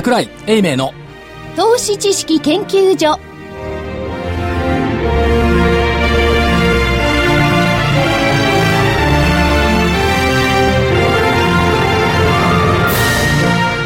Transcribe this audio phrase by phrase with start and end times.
[0.00, 0.94] 桜井英明の
[1.56, 3.20] 投資知識研究所。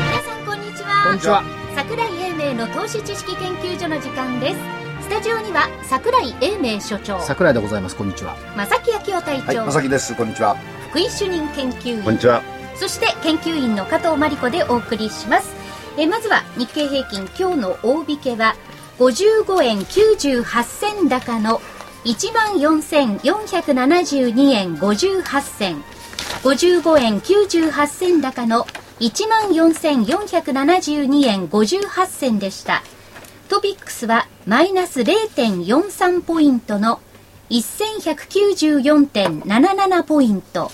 [0.06, 1.04] 皆さんこんにちは。
[1.04, 1.42] こんにちは。
[1.74, 4.56] 桜井英明の投資知識研究所の時間です。
[5.02, 7.20] スタジオには桜井英明所長。
[7.22, 7.96] 桜井でございます。
[7.96, 8.36] こんにちは。
[8.56, 10.14] 正木昭夫隊はい、長、まさきです。
[10.14, 10.54] こんにちは。
[10.90, 12.04] 福井主任研究員。
[12.04, 12.40] こんにちは。
[12.76, 15.63] そして研究員の加藤真理子でお送りします。
[15.96, 18.56] えまずは日経平均今日の大引けは
[18.98, 21.60] 55円98銭高の
[22.04, 25.84] 14,472円58銭。
[26.42, 28.66] 55円98銭高の
[29.00, 32.82] 14,472円58銭でした。
[33.48, 37.00] トピックスはマイナス0.43ポイントの
[37.50, 40.70] 1194.77ポイント。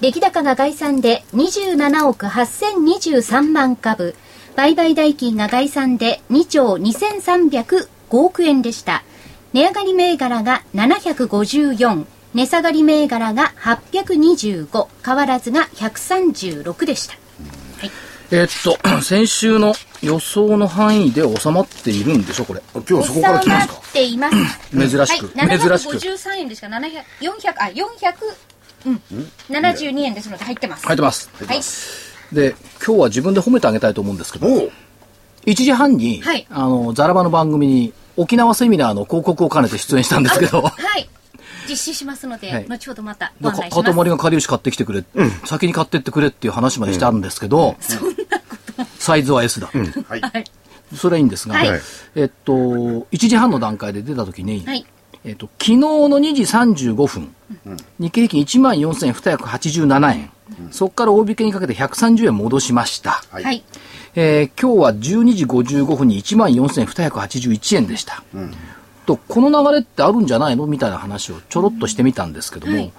[0.00, 4.14] 出来高が概算で27億8023万株。
[4.56, 9.04] 売買代金が概算で2兆2305億円でした。
[9.52, 12.04] 値上がり銘柄が754。
[12.34, 14.88] 値下がり銘柄が825。
[15.04, 17.14] 変わらずが136でした。
[17.80, 17.90] はい。
[18.30, 23.74] えーっと 先週の予想の範囲で収まっているんでしょこれ今日そこから来ますか？
[23.74, 24.36] っています。
[24.72, 26.80] 珍しく、はい、珍しく753円ですか、700、
[27.20, 28.14] 400、あ、400、
[28.86, 29.02] うん、
[29.50, 30.86] 72円ですので入ってます。
[30.86, 31.62] 入ってますはい。
[32.32, 34.72] で今日は自分で褒めてあげたいと思うんですけどおう
[35.46, 41.08] 1時半に、はいあのザラバの番組に沖縄セミナーの広告を兼ねて出演したんですけどはい。
[41.68, 43.94] 実施しますので、はい後ほどまたごか案内します。
[43.94, 45.04] 塊がかりゆし買ってきてくれ、
[45.44, 47.76] 先に買ってってくれっていう話までしてあるんですけど、
[49.00, 50.20] サイズは S だ、はい。
[50.20, 50.44] はい。
[50.94, 51.80] それはいいんですが、はい
[52.14, 54.86] えっと1時半の段階で出た時に、はい。
[55.26, 57.34] えっと、昨日の2時35分、
[57.98, 60.30] 日経平均1万4287円、
[60.70, 63.22] そこから大引けにかけて130円戻しました。
[63.30, 63.44] はい。
[63.44, 63.64] はい。
[64.14, 68.22] えー今日は12時55分に1万4281円でした。
[69.04, 70.66] と、この流れってあるんじゃないの？
[70.66, 72.92] みたいな話をちょろっとしてみたんですけども、はい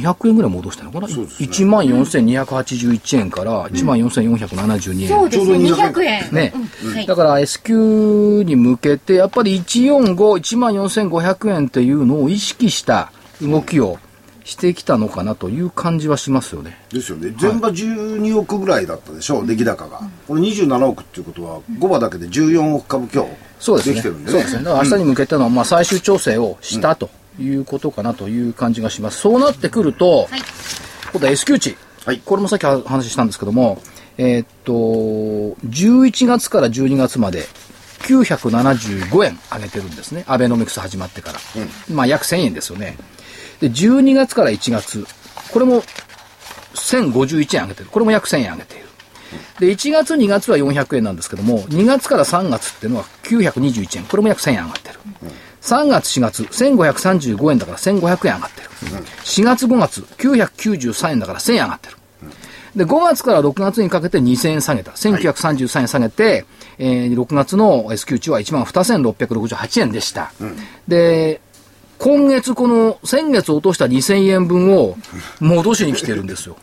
[0.00, 5.08] 200円ぐらい戻したのかな、ね1万4281円から1万4472円。
[5.08, 6.32] そうですね、ちょうど200 200円。
[6.32, 13.98] ねうんはいだから S q に向けて、やっぱり145、1万4500円っていうのを意識した動きを
[14.44, 16.78] してきたのかなという感じはしますよね。
[16.92, 17.34] ですよね。
[17.38, 20.00] 全場12億ぐらいだったでしょう、出来高が。
[20.26, 23.30] これ27億っていうことは、5場だけで14億株今日。
[23.58, 23.94] そうですね。
[23.94, 24.32] できてるんでね。
[24.32, 24.64] そうですね。
[24.64, 29.20] だから明日に向けての、まあ、最終調整をしたということかなという感じがします。
[29.20, 30.42] そうなってくると、はい。
[31.12, 31.76] 今度は S q 値。
[32.04, 33.80] はいこれもさっき話したんですけども、
[34.18, 34.72] えーっと、
[35.68, 37.46] 11月から12月まで
[38.00, 40.24] 975円上げてるんですね。
[40.26, 41.38] アベノミクス始まってから。
[41.88, 42.96] まあ約1000円ですよね。
[43.60, 45.06] で、12月から1月、
[45.52, 45.82] これも
[46.74, 47.90] 1051円上げてる。
[47.90, 48.86] これも約1000円上げている。
[49.60, 54.04] で、1月、2月は400円なんですけども、2月から3月っていうのは921円。
[54.04, 54.98] これも約1000円上がってる。
[55.62, 58.68] 3月、4月、1535円だから1500円上がってる。
[59.24, 61.96] 4月、5月、993円だから1000円上がってる。
[62.76, 64.92] で、5月から6月にかけて2000円下げた。
[64.92, 66.44] 1933円下げて、
[66.78, 70.32] えー6月の S q 値は12,668円でした。
[70.88, 71.40] で、
[71.98, 74.96] 今月この先月落とした2000円分を
[75.38, 76.56] 戻しに来てるんですよ。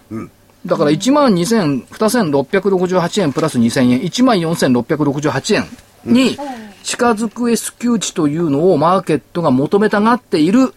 [0.66, 5.66] だから1万2668円プラス2000円、1万4668円
[6.06, 6.38] に
[6.84, 10.74] 近づく S q 値というのをマーケットが求めたがっている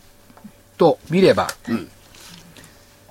[0.78, 1.48] と見れば、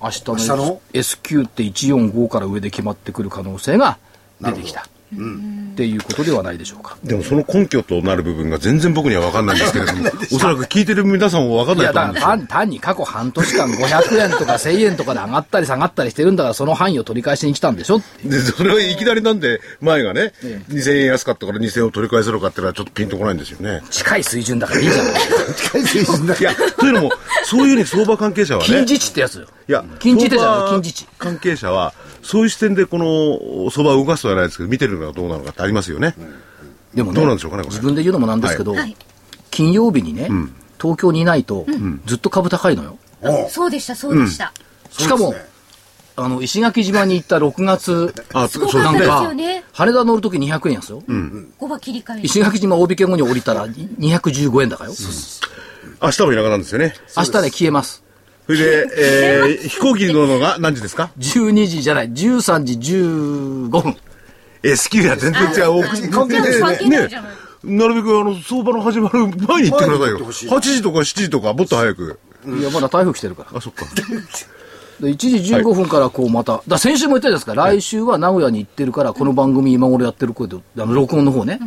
[0.00, 0.56] 明日明日の？
[0.56, 3.98] の S q って145から上で決まってくる可能性が
[4.40, 4.86] 出てきた。
[5.12, 6.96] っていうことではないでしょうか。
[7.04, 12.28] でもその根拠となる部分が全然僕には分かんないんですけれども、 おそらく聞いてる皆さんも分かんないと思うんですよ。
[12.28, 20.32] 単単に過去半年間500円とか1000円とかで上がったり下がったりしてるんだから、その範囲を取り返しに来たんでしょで、それはいきなりなんで、 前がね、
[20.70, 23.82] 2000円安かったから2000円を取り返せるかっていうのはちょっとピンとこないんですよね。
[23.90, 25.14] 近い水準だからいいじゃない。
[25.56, 27.12] 近い水準だいや、というのも、
[27.44, 29.46] そういうふうに相場関係者はね、金字値ってやつよ。
[29.68, 36.14] いや、金字手じゃない相場金字値関係者は、そういう視点でこの相場を動かすとはないですけど、見てるのがどうなのかってありますよね。
[36.94, 38.96] でもね、どうなんでしょうかねこれ自分で言うのもなんですけど、はい
[39.52, 40.30] 金曜日にね、
[40.80, 41.66] 東京にいないと、
[42.06, 42.96] ずっと株高いのよ。
[43.50, 44.52] そうでした、そうでした。
[44.90, 45.34] しかも、
[46.16, 49.64] あの、石垣島に行った6月、なんかよ、ね。
[49.72, 51.02] 羽田乗るとき200円やすよ。
[51.06, 52.20] 5番切り替え。
[52.22, 54.96] 石垣島大引け後に降りたら215円だからよ。
[56.02, 56.94] 明日も田舎なんですよね。
[57.16, 58.02] 明日ね、消えます。
[58.46, 63.96] それで、えー、 飛行機に乗るのが何時ですか？12時じゃない、13時15分。
[64.62, 66.10] S q や全然違う。
[66.10, 67.32] 関係ない関係ないじゃない。
[67.64, 69.98] なるべくあの相場の始まる前に行ってくださいよ。
[69.98, 72.18] 前に行ってほしい8時とか7時とかもっと早く。
[72.46, 73.58] いや、まだ台風来てるから。
[73.58, 73.86] あ、そっか。
[75.00, 81.58] で1時15分からこうまた、だから先週も言ったじゃないですか、来週は名古屋に行ってるから、この番組今頃やってる声で、あの録音の方ね、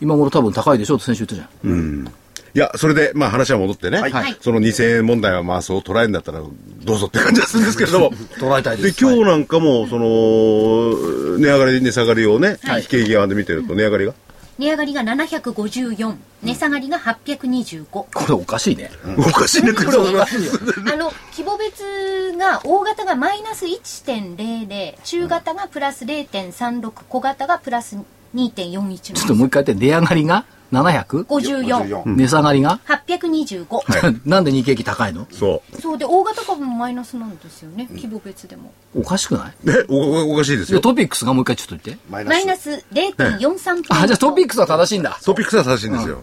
[0.00, 2.12] 今頃多分高いでしょって先週言ったじゃん。
[2.54, 8.10] いや、それで、まあ話は戻ってね、はいその2000円問題はまあそう捉えるんだったらどうぞって感じがするんですけれども。
[8.10, 8.82] 捉えたいで。
[8.84, 14.14] です今日なんかも、その、値上がり、値下がりをね、非景気側で見てると値上がりが？
[14.58, 17.86] 値上がりが754、値下がりが825。
[17.90, 18.90] これおかしいね。
[19.16, 20.52] おかしいね、これおかしいよ。
[20.92, 27.96] あの、規模別が、大型がマイナス1.00、中型がプラス0.36、小型がプラス
[28.34, 30.44] 2.41ちょっともう一回言って、値上がりが？
[30.72, 31.24] 700?
[31.24, 34.20] 54、54値下がりが、825。
[34.28, 35.26] なんで日経期高いの？
[35.30, 38.72] そそうで、大型株もマイナスなんですよね、規模別でも。
[38.94, 39.54] おかしくない？
[39.64, 40.80] うね、おおおかしいですよ。
[40.80, 42.02] トピックスがもう一回ちょっと言って。
[42.10, 43.94] マイナス0.43ポイント。
[43.94, 45.18] あ、じゃあトピックスは正しいんだ。
[45.24, 46.22] トピックスは正しいんですよ。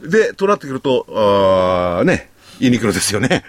[0.00, 3.42] で、となってくると、あーね、ユニクロですよね。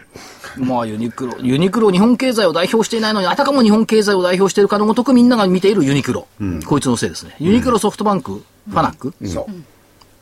[0.58, 1.36] まあユニクロ。
[1.42, 6.28] ユニクロ日本経済を代表していないのに、あたかも日本経済を代表しているかのごとくみんなが見ているユニクロ。
[6.66, 7.36] こいつのせいですね。
[7.40, 9.52] ユニクロソフトバンク、ファナック、ってそう。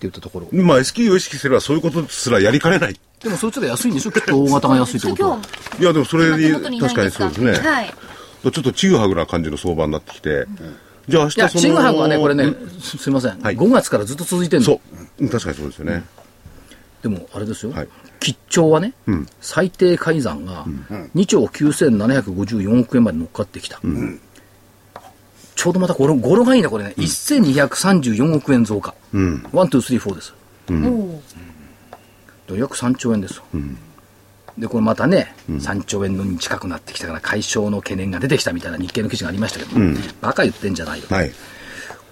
[0.04, 0.48] 言ったところ。
[0.52, 3.00] まあ S q を意識すればそういうことすらやりかねない。
[3.22, 4.12] でもそいつら安いんでしょ？
[4.12, 5.40] きっと大型が安いってことは
[5.80, 7.52] いや、でもそれに、確かにそうですね。
[7.54, 7.88] はい。
[7.90, 10.46] ちょっとちぐはぐな感じの相場になってきて。
[11.08, 11.50] じゃあ明日その。
[11.62, 13.40] チングはね、これね、すすいません。
[13.42, 14.66] はい5月からずっと続いてるの。
[14.66, 14.80] そう。
[15.24, 16.04] うん確かにそうですよね。
[17.02, 17.72] でも、あれですよ。
[17.72, 17.88] はい
[18.20, 20.66] 吉兆はね、ん最低改ざんが
[21.14, 23.82] 2兆9754億円まで乗っかってきた。
[25.56, 26.94] ちょうどまた語呂語呂がいいね、これね。
[26.98, 28.94] 1234億円増加。
[29.14, 29.46] うん。
[29.52, 30.34] one、two、three、four です。
[30.70, 31.20] おー
[32.48, 33.44] で約3兆円ですよ。
[34.58, 39.72] で、これまたね、3兆円のに近くなってきたから、解消の懸念が出てきたみたいな日経の記事がありましたけど、
[40.22, 41.08] バカ言ってんじゃないよ。
[41.10, 41.32] はい。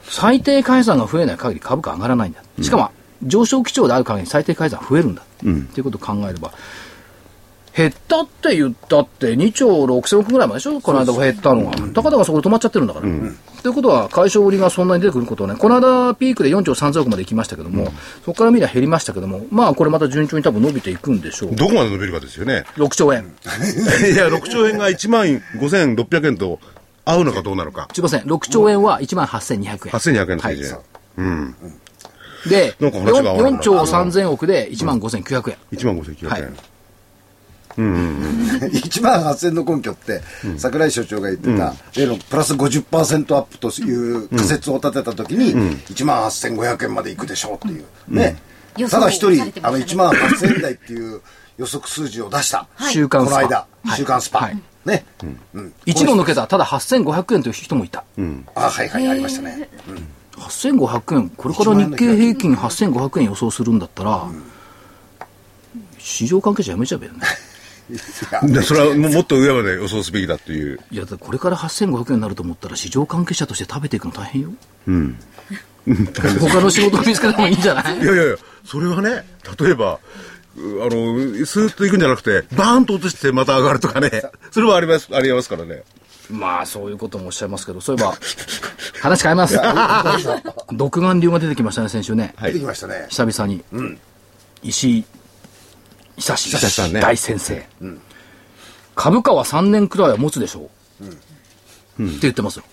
[0.03, 2.41] 裁定買い残が増えない限り株価上がらないんだ。
[2.61, 2.91] しかも、
[3.23, 5.21] 上昇基調である限り裁定買い残増えるんだ。
[5.21, 6.51] っていうことを考えれば、
[7.75, 10.81] 減ったって言ったって2兆6000億ぐらいまででしょ？
[10.81, 11.71] この間減ったのが。
[11.94, 13.06] 高々がそこで止まっちゃってるんだから。
[13.62, 17.85] ということは、解消売りがそんなに出てくることはね、この間ピークで4兆3000億まで行きましたけども、
[18.25, 21.56] そこから見りゃ減りましたけども、まあこれまた順調に多分伸びていくんでしょう。
[21.56, 22.65] どこまで伸びるかですよね。
[22.75, 23.23] 6兆円。
[24.12, 25.25] いや、6兆円が1万
[25.59, 26.59] 5600円と
[27.06, 27.88] 合うのかどうなのか。
[27.94, 29.77] すいません、6兆円は1万8200円。
[29.77, 30.74] 8200円の水準。
[30.74, 31.71] はい
[32.50, 35.57] で、なんか話が合わない 4, 兆3000億で1万5900円。
[35.74, 36.57] 1万5900円。
[37.81, 40.21] 1万8000の根拠って、
[40.57, 47.85] 櫻井所長が言ってた、例のプラス50%アップという仮説を立てたときに、1万8500円までいくでしょうっていう。
[48.07, 48.37] ね。
[48.89, 51.21] ただ一人あのしたね1万8000円台っていう
[51.57, 52.67] 予測数字を出した。
[52.91, 53.35] 週刊スパ。
[53.35, 54.39] この間、はい週刊スパ。
[54.39, 55.05] はいね。
[55.53, 55.73] うん。
[55.85, 58.03] 一度抜けたらただ8500円という人もいた。
[58.55, 59.69] あ、はいはい、ありましたね。
[60.37, 64.27] 8500円、これから日経平均8500円予想するんだったら、
[65.99, 67.19] 市場関係者やめちゃうよね。
[68.43, 70.79] でそれはももっと上まで予想すべきだっていう。
[70.91, 74.49] いや、これから8500円になると思ったら、市場関係者として食べていくの大変よ。
[76.39, 77.97] 他の仕事を見つけてもいいんじゃない？
[77.99, 78.35] いやいやいや、
[78.65, 79.25] それはね、
[79.59, 79.99] 例えば、
[80.55, 84.21] うあの、スーッと行くんじゃなくて、バーンと落としてまた上がるとかね、
[84.51, 85.83] それはあります、ありますからね。
[86.29, 88.13] まあ、そういうこともおっしゃいますけど、そういえば、
[89.01, 89.59] 話変えます。
[90.71, 92.35] 独眼流が出てきましたね、先週ね。
[92.41, 93.07] 出てきましたね。
[93.09, 93.63] 久々に。
[94.63, 95.05] 石井
[96.18, 97.01] 久志久んね。
[97.01, 97.65] 大先生、
[98.96, 100.70] 株価は3年くらいは持つでしょ
[101.01, 101.08] う、っ
[101.98, 102.63] て言ってますよ、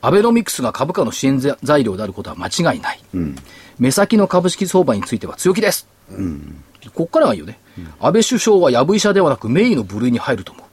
[0.00, 3.00] アベノミクスが株価の支援材料であることは間違いない、
[3.78, 5.86] 目先の株式相場については強気です、
[6.94, 7.58] ここからがいいよね、
[8.00, 10.65] 安倍首相はやぶ医者ではなく名医の部類に入ると思う、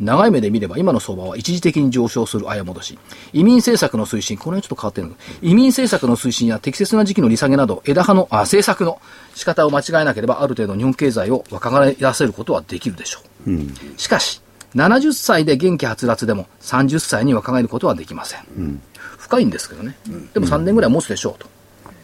[0.00, 2.98] 長い目で見れば今の相場は一時的に上昇するあや戻し。
[3.32, 5.14] 移民政策の推進、これはちょっと変わってるの。
[5.42, 9.00] 移民政策の推進や適切な時期の利下げなど、枝葉の、あ、政策の
[9.34, 13.50] 仕方を間違えなければ、ある程度日本経済を若返らせることはできるでしょう。
[13.98, 14.40] しかし、
[14.74, 18.80] 70歳で元気はつらつでも30歳に若返ることはできません。
[19.18, 19.96] 深いんですけどね。
[20.34, 21.48] でも3年ぐらい持つでしょうと。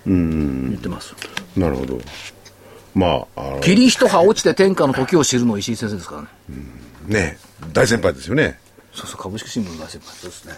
[0.07, 1.15] 言ってます。
[1.57, 2.01] なるほど。
[2.95, 6.29] まあ、あの、霧一葉落ちて天下の時を知るの石井先生ですからね。
[7.07, 7.39] ね、
[7.73, 8.59] 大先輩ですよね。
[8.95, 10.15] そうそう、株式新聞の大先輩。
[10.15, 10.55] そうですね。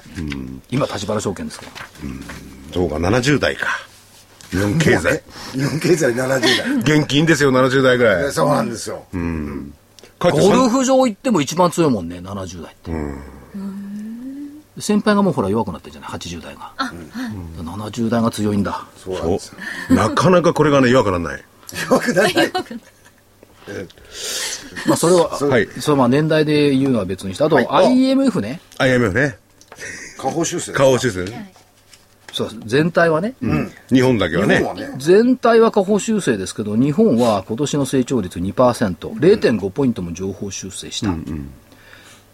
[0.70, 1.72] 今、立花証券ですから。
[2.72, 3.68] そうか、70代か。
[4.50, 5.22] 日本経済。
[5.52, 8.22] 日本経済70現金ですよ、70代ぐらい。
[8.24, 8.32] 代。
[8.32, 9.04] そうなんですよ。
[10.18, 12.92] かえってゴルフ場行っても一番強いもんね、70代って。
[14.80, 16.72] 先輩がもうほら弱くなってるじゃない、80代が。
[17.58, 18.84] 70代が強いんだ。
[18.96, 19.58] そうなんですよ。
[19.90, 21.44] おなかなかこれがね、弱くならない。
[21.74, 22.52] 弱くならない。
[24.86, 29.38] まあ、それは、はいそれはまあ年代で言うのは別にして、あと、はい IMF ね、IMF ね。
[30.18, 30.72] 下方修正。
[30.72, 31.52] 顔修正ね。
[32.32, 33.34] そう全体はね、
[33.92, 34.60] 日本だけはね。
[34.98, 41.14] 全体は下方修正ですけど、日本は今年の成長率2%、0.5ポイントも上方修正した。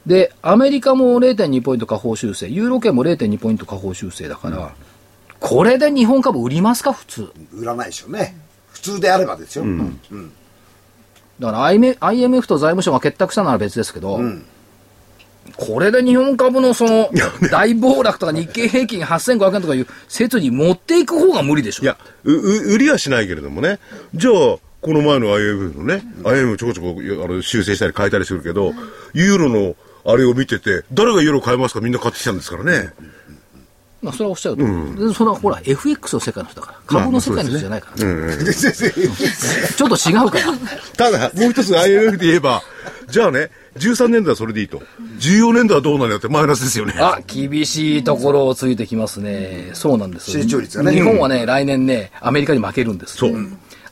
[0.06, 4.72] で、アメリカも0.2ポイント下方修正、ユーロ圏も0.2ポイント下方修正だから、
[5.38, 7.30] これで日本株売りますか、普通。
[7.52, 8.39] 売らないでしょうね。
[8.80, 9.64] 普通であればですよ。
[9.64, 10.00] うん
[11.38, 14.20] だから IMF と財務省が結託したなら別ですけど、
[15.56, 17.10] これで日本株のその
[17.50, 21.82] 大暴落とか日経平均8500円とかいう説に持っていく方が無理でしょ。
[21.82, 23.78] いや、う、う売りはしないけれどもね。
[24.14, 28.74] じゃあ、この前の IMF のね、IMF ちょこちょこあの修正したり変えたりするけど、
[29.14, 32.90] ユーロのあれを見てて、誰がユーロ買いますかみんな買ってきたんですからね。
[34.02, 34.62] まあ、それはおっしゃると、
[35.08, 40.58] でそれはほら、FX の世界の人だから、株の世界の人じゃないから、ね ちょっと違うから。
[40.96, 42.62] ただ、もう一つ IMF で言えば、
[43.10, 44.82] じゃあね、13年度はそれでいいと。
[45.18, 46.94] 14年度はどうなんだよってマイナスですよね。
[46.98, 49.70] あ、厳しいところをついてきますね。
[49.74, 53.16] そうなんですよ成長率がね日本はね、来年ね、アメリカに負けるんです。
[53.16, 53.32] そう。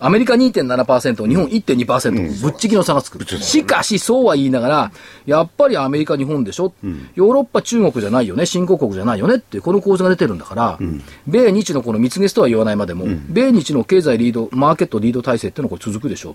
[0.00, 3.25] アメリカ2.7%、日本1.2%、ぶっちぎりの差がつく。
[3.25, 4.93] しかし、そうは言いながら、
[5.26, 6.73] やっぱりアメリカ、日本でしょ、
[7.14, 9.37] ヨーロッパ、中国じゃないよね、新興国じゃないよね？
[9.37, 10.78] ってこの構図が出てるんだから、
[11.26, 16.31] 米日のこの蜜月とは言わないまでも、米日の経済リード、マーケットリード体制っていうのはこれ続くでしょ？
[16.31, 16.35] う。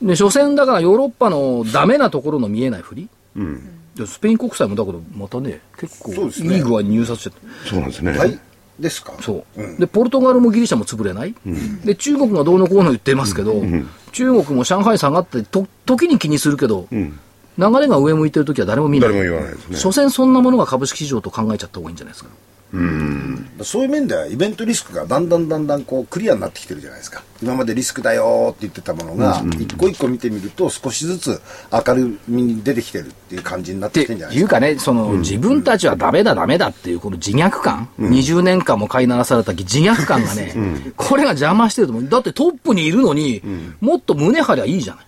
[0.00, 0.06] と。
[0.06, 3.08] で、所詮だからヨーロッパのダメなところの見えないふり？
[3.94, 8.12] でスペイン国債もだけど、またね、結構いい具合に入札してそうなんですね。
[8.12, 8.38] はい。
[8.78, 9.14] ですか？
[9.20, 11.34] そう、で、ポルトガルもギリシャも潰れない、
[11.84, 13.62] で、中国がどうのこうの言ってますけど、
[14.12, 17.10] 中国も上海下がって、と、時に気にするけど、流
[17.80, 19.12] れが上向いてる時は誰も見ない。
[19.12, 19.76] 誰も言わないですね。
[19.78, 22.30] 所詮そんなものが株式市場と考えちゃった方がいいんじゃないですか。
[23.62, 27.22] そういう面ではイベントリスクがだんだんだんだんこうクリアになってきてるじゃないですか。
[27.42, 31.40] 今までリスクだよって言ってたものが一個一個見てみると少しずつ
[31.72, 34.56] 明るみに出てきてるっていう感じになっってきてるんじゃないですか。
[34.56, 40.54] いうかね、その、自分たちはダメだダメだっていうこの自虐感、20年間も飼いならされた自虐感がね、
[40.96, 42.08] これが邪魔してると思う。
[42.08, 43.42] だってトップにいるのに、
[43.80, 45.04] もっと胸張りゃいいじゃない。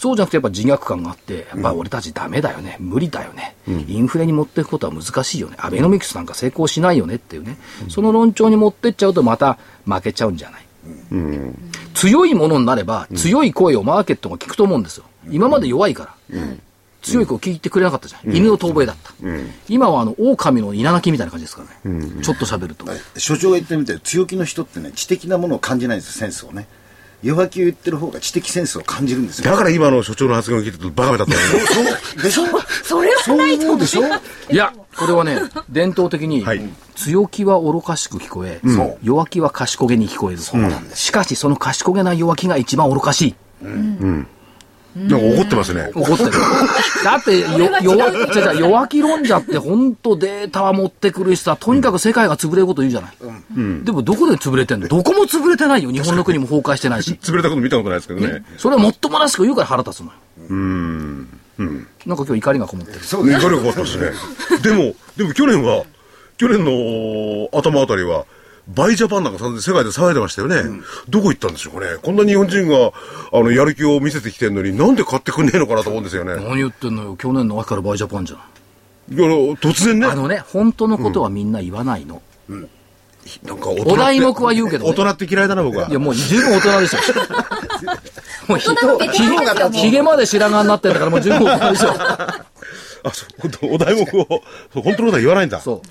[0.00, 7.58] そうじゃなくてやっぱ自虐感があって、やっぱ俺たちダメだよね、無理だよね、インフレに持っていくことは難しいよね、アベノミクスなんか成功しないよねっていうね、
[7.90, 10.62] その論調に持ってっちゃうとまた負けちゃうんじゃない。
[11.92, 15.04] 強いものになれば、強い声をマーケットが聞くと思うんですよ。
[15.30, 16.36] 今まで弱いから。
[17.02, 18.34] 強い声を聞いてくれなかったじゃん。
[18.34, 19.12] 犬の遠吠えだった。
[19.68, 22.22] 今はあの、狼の稲鳴きみたいな感じですからね。
[22.22, 22.86] ちょっと喋ると。
[23.18, 26.66] 所長が言ってみて強気の人ってね知的なものを感じないんですよセンスをね
[27.22, 29.50] 弱気を言ってる方が知的センスを感じるんですよ。
[29.50, 32.22] だから今の所長の発言を聞いてるとバカめだったそう。
[32.22, 32.46] でしょ？
[32.84, 34.02] それはそうないと思うでしょ？
[34.50, 36.62] いや、これはね、伝統的にはい、
[36.96, 38.98] 強気は愚かしく聞こえ、そう。
[39.02, 40.40] 弱気は賢げに聞こえる。
[40.94, 43.34] しかし、その賢げな弱気が一番愚かしい。
[44.96, 45.90] なんか怒ってますね。
[45.94, 46.30] 怒ってる。
[47.04, 47.46] だって、 よ、
[47.82, 53.84] 弱、違う違う弱気論者って本当データは持ってくるしさ、とにかく世界が潰れること言うじゃない。
[53.84, 54.88] でもどこで潰れてんの？
[54.88, 55.90] どこも潰れてないよ。
[55.92, 57.18] 日本の国も崩壊してないし。
[57.22, 58.44] 潰れたこと見たことないですけどね。
[58.58, 60.12] それはもっともらしく言うから腹立つのよ。
[62.06, 63.00] なんか今日怒りがこもってる。
[63.04, 64.10] そうね怒りがかったですね。
[64.62, 65.84] でも、でも去年は、
[66.38, 68.24] 去年の頭あたりは、
[68.74, 70.62] バイジャパンなんか世界で騒いでましたよね。
[71.08, 71.96] どこ行ったんでしょうかね。
[72.02, 72.92] こんな日本人が、
[73.32, 76.34] あの、やる気を見せてきてるのに、なんで買ってくんねえのかなと思うんですよね。
[76.36, 77.16] 何言ってんのよ。
[77.16, 78.38] 去年の秋からバイジャパンじゃん。
[79.14, 79.24] いや、
[79.56, 80.06] 突然ね。
[80.06, 82.22] あのね、本当のことはみんな言わないの。
[83.44, 85.88] なんか大人ってお題目は言うけどね大人って嫌いだな、僕は。
[85.88, 86.98] いや、もう十分大人でしょ。
[88.48, 91.90] もうひ大人のベテランですよもうひげまで白髪になってんだからもう十分大人でしょ。
[91.90, 95.60] あ、そう、本当お題目を、本当のことは言わないんだ。
[95.60, 95.82] そ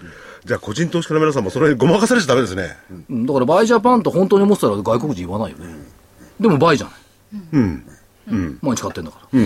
[0.45, 2.77] じゃあ、個人投資家の皆さんもそれにごまかされちゃダメですね。
[3.09, 5.73] うんだから Buy Japan と本当に思ってたら外国人言わないよね。
[6.39, 6.95] でも buy じゃない。
[7.53, 7.83] うん。
[8.61, 9.39] 毎日買ってんだから。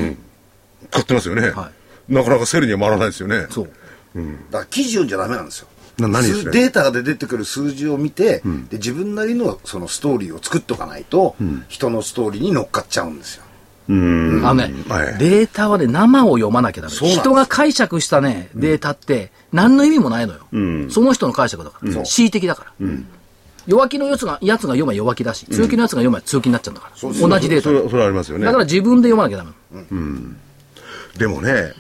[0.92, 1.50] 買ってますよね。
[1.50, 1.72] は
[2.10, 3.48] なかなか sell には回らないですよね。
[3.50, 3.66] そう。
[3.66, 3.78] だか
[4.60, 11.36] ら記事読んじゃダメなんですよな何ですデータで出てくる数字を見て、で自分なりのそのストーリーを作っとかないと、
[11.68, 13.43] 人のストーリーに乗っかっちゃうんですよ
[13.90, 14.42] うん。
[14.46, 16.94] あのね、はいデータはね、生を読まなきゃダメ。
[16.94, 20.90] そうなんです人が解釈したね、データって、何の意味もないのよ。
[20.90, 21.92] その人の解釈だから。
[21.92, 22.88] 恣意的だから。
[23.66, 27.13] 弱気のやつが、やつが読めば弱気だし、強気のやつが読めば強気になっちゃうんだから。
[27.28, 27.74] 同じデータそ。
[27.74, 28.52] れそれはありますよねだ。
[28.52, 29.52] から自分で読まなきゃダメ。
[31.18, 31.74] でもね、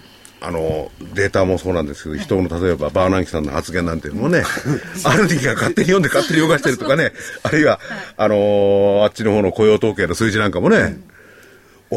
[0.45, 4.43] あの、データもそうなんですけど、人の例えばバーナンキさんの発言なんていうのもね、
[5.05, 7.79] ある時が勝手に読んで勝手に動かしてるとかね、あるいは、
[8.17, 10.97] あのーあっちの方の雇用統計の数字なんかもね、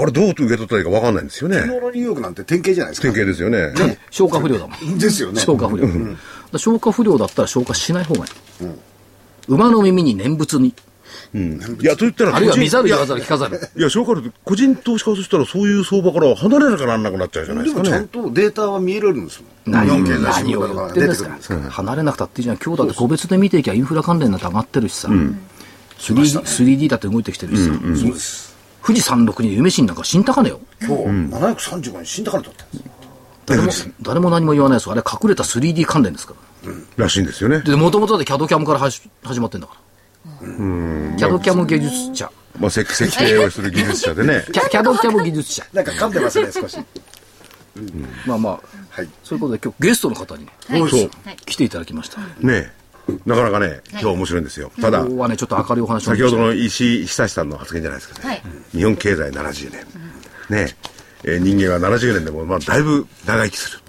[0.02, 1.58] あれどう受け取ったらいいか分かんないんですよね。
[1.60, 3.96] 昨日のニューヨークなんて典型じゃないですか典型ですよね。
[4.10, 4.98] 消化不良だもん。
[4.98, 5.86] ですよね消化不良。
[5.86, 5.98] だか
[6.52, 8.66] ら消化不良だったら消化しない方がいい。
[9.48, 10.74] 馬の耳に念仏に。
[11.34, 13.58] うんいや、と言ったら、あるいは見ざる言わざる聞かざる。
[13.76, 18.24] いや、消化力個人投資家としたらそういう相場から離れなきゃなんなくなっちゃうじゃないでですもちゃんかね。
[18.28, 21.24] とデータは見えるんですもん何何を言ってんですか？
[21.24, 21.54] 出てくるんですか？
[21.54, 22.58] ら離れなくたっていいじゃん。
[22.58, 25.08] 今日だって個別で見ていきゃインフラ関連なんて上がってるしさ。
[25.08, 27.72] 3D, 3D だって動いてきてるしさ。
[27.72, 28.55] そうです
[28.86, 30.60] 富士山麓に夢新なんか新高値よ。
[30.80, 37.60] 今日、735円新高値取ってるんですよ誰も誰も何も言わないですよあれ隠れた 3D 関連ですかららしいんですよね。
[37.60, 40.46] で、もともとだってキャドキャムからはし始まってんだから。
[41.16, 42.30] キャドキャム技術者。
[42.60, 44.44] まあ、設設計をする技術者でね。
[44.52, 45.66] キャキャドキャム技術者。
[45.72, 46.78] なんか噛んでますね、少し。
[48.24, 49.08] まあまあ、はい。
[49.24, 52.20] そういうことで今日ゲストの方にね、はい来ていただきました。
[52.40, 52.72] ね
[53.24, 54.72] なかなかね、今日面白いんですよ。
[54.80, 58.28] ただ今、日はね、ちょっと明るいお話を先ほどの石井久志さんの発言じゃないですかね。
[58.28, 59.86] はい日本経済70年。
[60.50, 60.76] ね
[61.24, 63.80] えー人間は70年でも、まあ、だいぶ長生きする。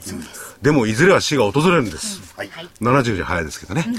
[0.61, 2.33] でも、いずれは死が訪れるんです。
[2.35, 2.49] はい。
[2.81, 3.85] 70じゃ早いですけどね。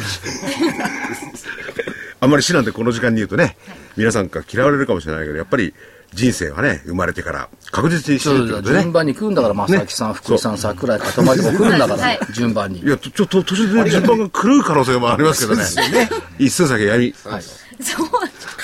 [2.21, 3.57] あんまり死なんてこの時間に言うとね、
[3.97, 5.73] 皆さんから嫌われるかもしれないけど、やっぱり
[6.15, 8.81] 人生はね、生まれてから確実に死ぬってことでね。
[8.81, 12.87] 順番に来るんだから、正木さん、福井さん、桜井、かたまりも来るんだから、はい順番にい。
[12.87, 16.11] や、ちょっと途中で順番が狂う可能性もありますけどね。
[16.39, 17.15] 一寸先闇。
[17.25, 17.43] はい。
[17.83, 18.09] そう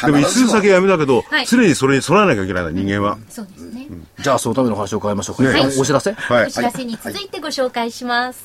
[0.06, 3.18] でも一寸先闇だけど、はい常にそれに備えなきゃいけないんだ、人間は。
[3.28, 3.88] そうですね、
[4.20, 5.50] じゃあ、そのための話を伺いましょうか。
[5.78, 6.50] お知らせはいお。
[6.50, 8.44] 知らせに続いてご紹介します、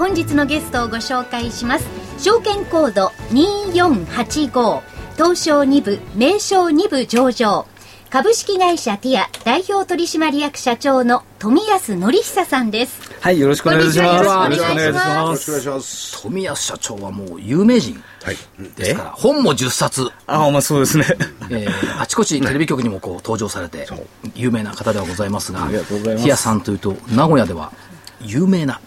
[0.00, 1.86] 本日のゲストをご紹介します
[2.18, 4.80] 証券コード2485
[5.14, 7.66] 東証2部名称2部上場
[8.08, 14.24] 株式会社ティア代表取締役社長の富安則久さんですはい、よろしくお願いします。
[14.24, 15.42] よろしくお願いしよろます。
[15.42, 16.22] しくお願いします。
[16.22, 18.36] 富安社長はもう有名人はい。
[18.76, 21.04] ですから、本も10冊、あ、まあそうですね。
[21.50, 23.86] えーあちこちテレビ局にもこう登場されて、
[24.34, 27.74] 有名な方ではございますが、ありがとうございますティアさんというと、名古屋では
[28.22, 28.80] 有名な、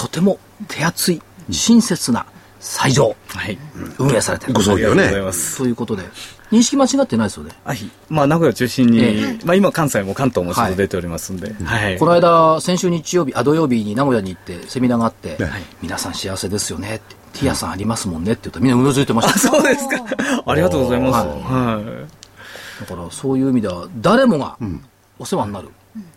[0.00, 2.24] とても手厚い、親切な
[2.58, 3.58] 斎場、はい。
[3.98, 4.62] 運営されてるご。
[4.62, 5.20] 葬儀をね。
[5.20, 5.58] ます。
[5.58, 6.04] ということで、
[6.50, 7.52] 認識間違ってないですよね。
[7.64, 7.78] はい。
[8.08, 11.98] まあ名古屋中心に、えまあ今関西も関東もちょっと出ておりますんで、はい。
[11.98, 19.38] この間、先週日曜日、あ、土曜日に名古屋に行って、セミナーがあって、はい皆さん幸せですよねって、ティアさんありますもんねって言ったら、みんなうなずいてました。
[19.38, 20.02] そうですか。
[20.46, 21.26] ありがとうございます。
[21.26, 21.84] ははい。
[22.80, 24.56] だから、そういう意味では、誰もが
[25.18, 25.68] お世話になる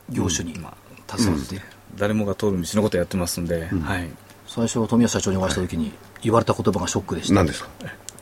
[0.09, 1.65] 業種に携わっている。
[1.97, 4.09] 誰もが通る道のことやってますんで、はい。
[4.47, 7.33] 最初、富安社長にお会いした時に、言われた言葉がショックでした。
[7.35, 7.69] 何ですか？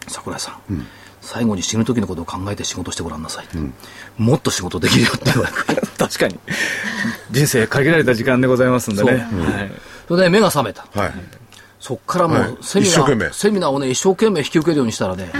[0.08, 0.88] 桜井さん,、
[1.22, 3.46] 最後に死ぬ時のことを考えて仕事してごらんなさい、
[4.18, 5.32] もっと仕事できるよって。
[5.32, 6.40] 言われて確かに。
[7.32, 9.12] 人生限られた時間でございますんでね。
[9.12, 9.72] はい。
[10.08, 10.86] それで目が覚めた。
[11.00, 11.14] はい。
[11.80, 12.50] そっからもはい。
[12.52, 13.32] うセミナー、一生懸命。
[13.32, 15.32] セミナーをね一生懸命引き受けるようにしたらね、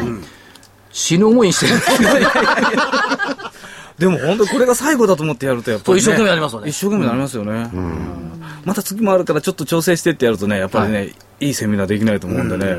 [0.92, 1.74] 死ぬ思いにしてる
[4.02, 6.70] でも本当これが最後だと思ってやるとやっぱり、ね、そう一生懸命やりますよね。
[6.70, 7.70] 一生懸命なりますよね、
[8.66, 12.76] また次もあるからちょっと調整してってやるとねやっぱりね、い、いセミナーできないと思うんでね、や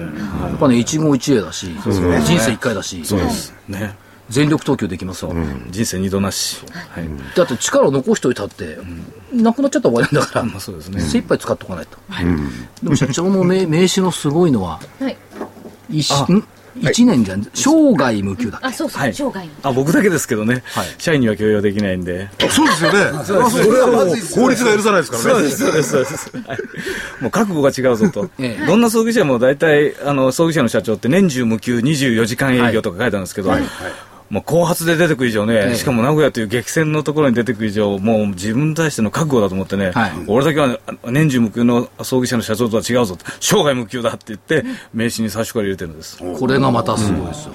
[0.55, 3.03] っぱね一期一会だし、人生一回だし、
[3.69, 3.97] ね。
[4.31, 5.35] 全力投球できますよ、
[5.71, 7.09] 人生二度なし、はい。
[7.37, 8.79] だって力を残しといたって、
[9.33, 11.01] なくなっちゃったら終わりだから、まあそうですね。
[11.01, 11.99] 精一杯使っとかないと、
[12.83, 15.17] でも社長の名名刺のすごいのははい。
[15.91, 16.45] 一ん
[16.81, 17.43] 一年じゃん。
[17.55, 19.15] 生涯無休だあそうそう、はい。
[19.15, 20.87] 生涯のあ僕だけですけどね、はい。
[20.99, 22.29] 社員には許容できないんで。
[22.51, 22.99] そうですよね。
[23.25, 23.41] それ
[23.81, 25.49] はもう法律が許さないですからね。
[25.51, 26.59] そうですそうです、はい。
[27.21, 28.67] もう覚悟が違うぞと、 ええ。
[28.67, 33.53] どんな葬儀社も大体あの葬儀社の社長って年中無休24時間営業とか書いてあるんですけど、
[34.33, 44.65] まあ、後発で出てくる以上ね、ええしかも名古屋という激戦のところに出てくる以上、もう自分に対しての覚悟だと思ってね、はい俺だけは年中無休の葬儀社の社長とは違うぞと、生涯無休だって言って、
[44.95, 46.17] 名刺に最初から入れてるんです。
[46.17, 47.55] これがまたすごいですよ。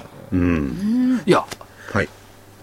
[1.26, 1.44] いや、
[1.92, 2.08] はい。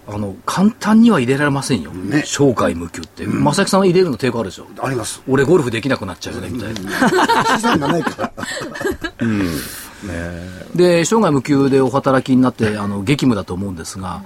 [0.08, 1.90] あの、簡単には入れられませんよ。
[1.90, 3.26] ね生涯無休って。
[3.26, 4.66] 正木さんは入れるの抵抗あるでしょ。
[4.80, 5.20] あります。
[5.28, 7.58] 俺ゴルフできなくなっちゃうよね、みたいな。
[7.58, 8.32] 資産がないから。
[10.74, 14.22] で、生涯無休でお働きになって、あの、 激務だと思うんですが、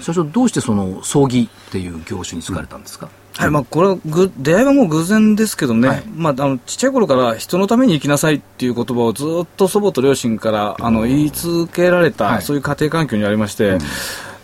[0.00, 6.02] 社長、どうしてその、葬儀っていう業種に就かれたんですか、はいまあ、これはぐ出会いはもう偶然ですけどね、はい。
[6.14, 12.42] まあ、あのちっちゃい頃から人のために生きなさいっていう言葉をずっと祖母と両親からあの言い続けられた、はい。
[12.42, 13.78] そういう家庭環境にありまして、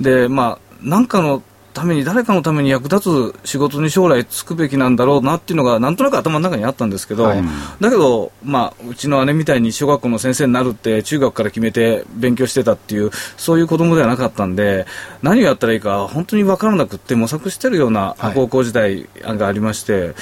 [0.01, 1.43] でまあ、なんかの
[1.77, 7.43] ために、誰かのために役立つ仕事に将来就くべきなんだろうなっていうのが、なんとなく頭の中にあったんですけど、はい。
[7.81, 14.87] だけど、まあ、うちの姉みたいに小学校の先生になるって、中学から決めて勉強してたっていう、そういう子供ではなかったんで、
[15.21, 18.35] 何をやったらいいか、本当に分からなくって、模索してるようなはい。
[18.35, 20.15] 高校時代がありまして、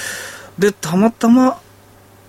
[0.58, 1.58] で、たまたま、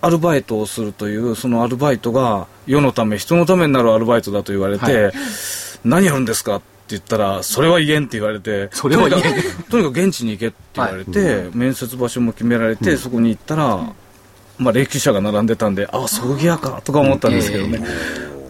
[0.01, 5.11] アルバイトをするという、そのアルバイトが世のため、人のためになるアルバイトだと言われて、は
[5.83, 9.23] 何やるんですかって言ったら、それは言えんって言われて、それは言えん。
[9.69, 13.93] とにかく現地に行けって言われて、面接場所も決められて、そこに行ったら、
[14.57, 17.81] まあ、霊柩車が並んでたんで、あ葬儀屋かとか思ったんですけどね、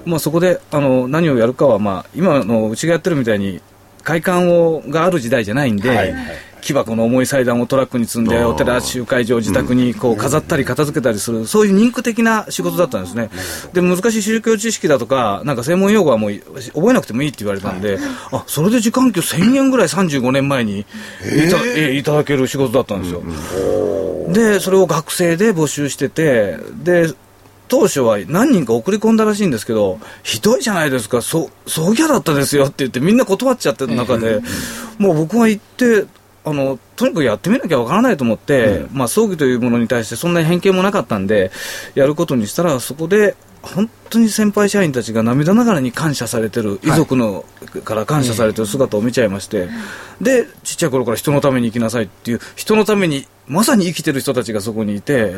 [0.06, 3.62] まあ、そこであの何をやるかは、まあ、今のうちがやってるみたいに、
[4.04, 6.16] 会館をがある時代じゃないんで、はいはい
[6.66, 13.30] 木箱の重い祭壇をトラックに積んで、お寺、集会場、自宅にこう飾ったり片付けたりする、そういう人気的な仕事だったんですね。
[13.74, 16.34] で、難しい宗教知識だとか、なんか専門用語はもう
[16.74, 18.00] 覚えなくてもいいって言われたんで、
[18.32, 20.86] あ、それで時間給1000円ぐらい35年前にい
[21.52, 23.22] た,、えいただける仕事だったんですよ。
[24.34, 27.14] で、それを学生で募集してて、で、
[27.68, 34.42] 当初は何人か送り込んだらしいんですけど、ひどいじゃないですか、そ葬儀屋だったですよって言って、みんな断っちゃってる中で、
[34.98, 36.06] もう僕が行って、
[36.46, 41.52] あのとにかくやってみなきゃわからないと思って、まあ、葬儀というものに対してそんなに偏見もなかったんで、
[41.96, 47.46] やることにしたら、そこで本当に先輩社員たちが涙ながらに感謝されてる、遺族の
[47.84, 49.70] から感謝されてる姿を見ちゃいまして、
[50.22, 55.34] で、ちっちゃい頃から人のために生きなさいっていう、人のために、まさに生きてる人たちがそこにいて、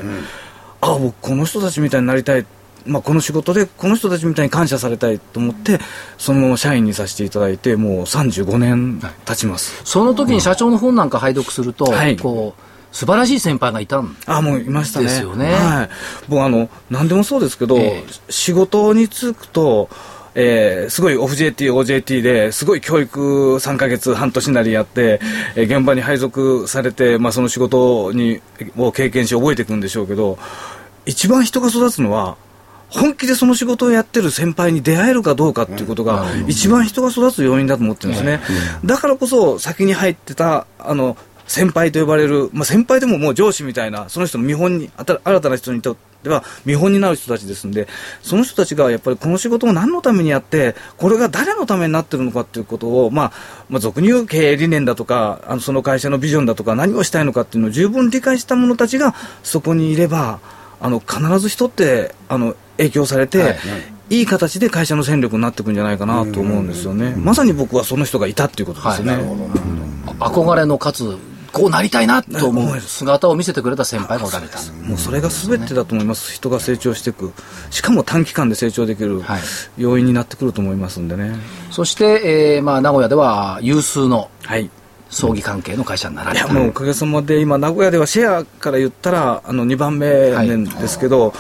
[0.82, 2.46] あ僕、この人たちみたいになりたい、
[2.88, 5.80] まあ、この仕事でこの人たちみたいに感謝されたいと思って、
[6.18, 9.82] そのまま社員にさせていただいて、もう35年経ちます。
[9.84, 15.06] その時に社長の本なんか拝読すると、はいこう、素晴らしい先輩がいたんあもういましたね。
[15.06, 15.90] ですよねはい。
[16.30, 19.90] 僕あの、何でもそうですけど、ええ仕事に就くと、
[20.34, 23.20] えーすごい OFJT、OJT ですごい教育
[23.58, 25.20] 3ヶ月、半年なりやって、
[25.56, 28.40] えー現場に配属されて、まあ、その仕事に
[28.78, 30.38] を経験し覚えていくんでしょうけど、
[31.06, 32.38] 一番人が育つのは、
[32.90, 38.42] 本気でその仕事をやってる先輩に出会えるかどうかっていうことが、一番人が育つ要因だと思ってるんですね。
[38.86, 47.88] だからこそ、先に入ってた、あの、先輩と呼ばれる、まあ、先輩でももう上司みたいな、その人の見本に、あた新たな人にとっては見本になる人たちですんで、
[48.22, 53.32] その人たちがやっぱりこの仕事を何のためにやって、これが誰のためになってるのかっていうことを、まあ、
[53.70, 60.40] まあ、俗に言う経営理念だとか、あのその会社のビジョンだとか、何をしたいのかっていうのを十分理解した者たちがそこにいれば、
[60.80, 63.58] あの必ず人ってあの影響されて、はい
[64.10, 67.14] い、い形で会社の戦力になっていくんじゃないかなと思うんですよね。
[67.16, 69.18] まさに僕はその人がいたっていうことですよね。
[70.20, 71.18] 憧れのかつ、
[71.52, 74.60] こうなりたいなと思う姿を見せてくれた先輩がおられた。
[74.84, 77.34] もうそれが全てだと思います、人が成長していく、
[77.70, 79.42] しかも短期間で成長できるはい
[79.78, 81.36] 要因になってくると思いますんでね。
[81.72, 84.70] そして、えーまあ、名古屋では有数のはい
[85.10, 86.46] 葬儀関係の会社になられた。
[86.46, 91.34] いやもうおかげさまで今、名古屋ではシェアから言ったらあの2番目なんですけど、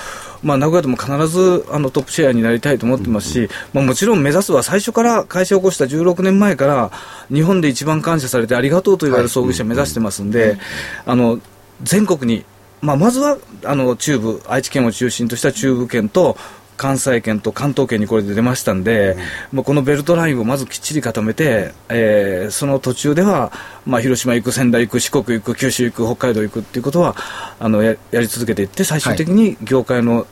[0.47, 6.91] まあ、名古屋でも必ずあのトップシェアになりたいと思ってますし、まあ、もちろん目指すは最初から会社を起こした16年前から
[7.29, 10.57] 日本で一番感謝されてありがとうと言われる葬儀社目指してますんで、
[11.05, 11.41] あの
[11.83, 12.45] 全国に、
[12.81, 16.37] まあ、まずはあの中部愛知県を中心とした中部圏と
[16.77, 19.17] 関西圏と関東圏にこれで出ましたんで、
[19.51, 23.51] まあ、このベルトラインをまずきっちり固めて、えーその途中では、
[23.85, 27.15] まあ、広島行く、仙台行く、四国行く、九州行く、北海道行くっていうことは
[27.59, 30.27] あのややり続けていって、最終的に業界の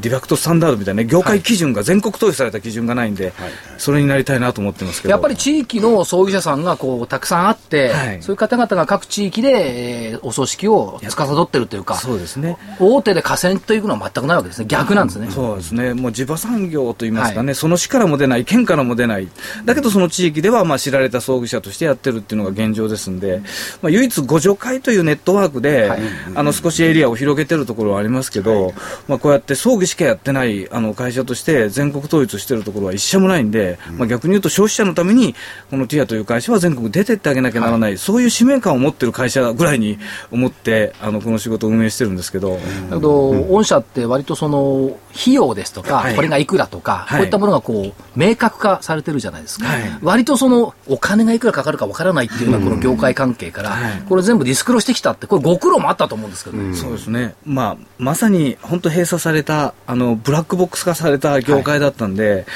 [0.00, 3.32] ディファクトスタンダードみたいなね、業界基準が、全国投資された基準がないんで、
[3.78, 5.12] それになりたいなと思ってますけど。
[5.12, 9.48] やっぱり地域の葬儀社さんがこうたくさんあって、はいそういう方々が各地域で、
[10.10, 12.56] えーお葬式を司ってるというか、そうですね。
[12.78, 14.66] 大手で河川というのは全くないわけですね。
[14.66, 15.30] 逆なんですね。
[15.30, 19.28] そうですね、もう地場産業といいますかね、その市からも出ない、県からも出ない、
[19.64, 23.42] だけどその地域ではまあ知られた葬儀社としてやってるっていうのが現状ですんで、
[23.82, 25.90] まあ、唯一、互助会というネットワークで、
[26.34, 28.74] あの少しエリアを広げてるところはありますけど、
[29.08, 35.34] まあ、こうやって葬儀しかやってないあの会社として全国統一してるところは一社もないんで、まあ、逆に言うと消費者のために
[35.70, 39.98] このティアという会社は全国出てってあげなきゃならない、そういう使命感を持ってる会社ぐらいに
[40.30, 42.56] 思ってあのこの仕事を運営してるんですけど、
[42.90, 46.16] だけど、御社って割とその費用ですとか、はい。
[46.16, 47.18] これがいくらとか、はい。
[47.18, 49.98] こういったものがこう明確化されてるじゃないですか、はい。
[50.02, 54.02] 割とそのお金がいくらかかるかわからないっていうようなこの業界関係から、はい。
[54.08, 56.58] これ全部ディスクロしてきたって、これご苦労もあったと思うんですけど。
[56.58, 56.74] ね。
[56.76, 62.46] そうですね、まあ、まさに本当閉鎖されたあのブラックボックス化された業界だったんで、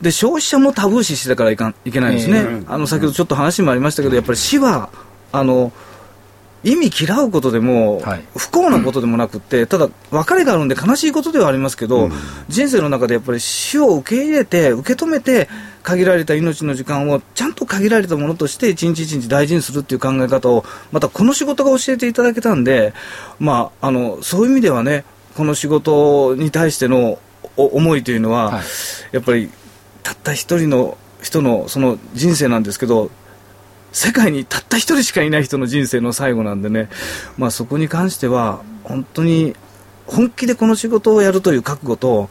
[0.00, 4.90] で消費者もタブー視してたからいかんいけないんですね、えあの先ほどちょっと話もありましたけど、やっぱり死は
[5.32, 5.72] あの
[6.72, 8.24] 意味嫌うことでも、はい。
[8.36, 12.10] 不幸なことでもなくって、ただ、別れがあるんで悲しいことではありますけど、
[12.48, 15.48] 人生の中でやっぱり死を受け入れて、受け止めて、
[15.82, 22.92] 限られた命の時間をちゃんと限られたものとして、一日一日大事にするっていう考え方を、またこの仕事が教えていただけたんで、
[23.38, 25.04] まあ、あのそういう意味ではね、
[25.36, 27.18] この仕事に対しての
[27.56, 28.62] お思いというのは、はい。
[29.12, 29.50] やっぱり
[30.02, 33.10] たった一人の人のその人生なんですけど、
[33.92, 36.88] 世界にたった一人しかいない人の人生の最後なんでね、
[37.36, 39.54] まあ、そこに関しては、本当に
[40.06, 42.28] 本気でこの仕事をやるという覚悟と、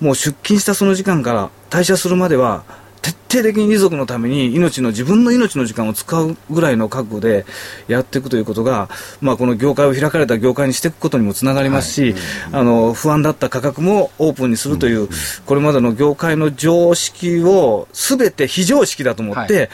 [0.00, 2.64] もう出勤したその時間から退社するまでは、
[3.02, 7.46] 徹底的に遺族のために命の自分の命の時間を使うぐらいの覚悟で
[7.86, 8.88] やっていくということが、
[9.20, 12.14] まあ、この業界を開かれた業界にしていくことにもつながりますし、
[12.52, 15.08] あの不安だった価格もオープンにするという、
[15.46, 19.68] これまでの業界の常識をすべて非常識だと思って、はい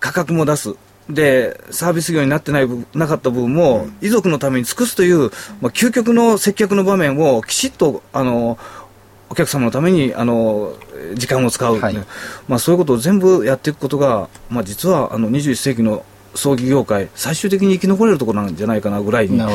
[0.00, 0.74] 価格も出す。
[1.08, 8.58] でサービス業になってない部なかった部分も、遺族のために尽くすという、まあ、究極の接客の場面をきちっとあの
[9.28, 10.74] お客様のためにあの
[11.14, 11.94] 時間を使う、はい。
[12.48, 19.50] まあ、そういうことを全部やっていくことが、まあ、実はあの21世紀の葬儀業界、最終的に生き残れるところなんじゃないかなぐらいに考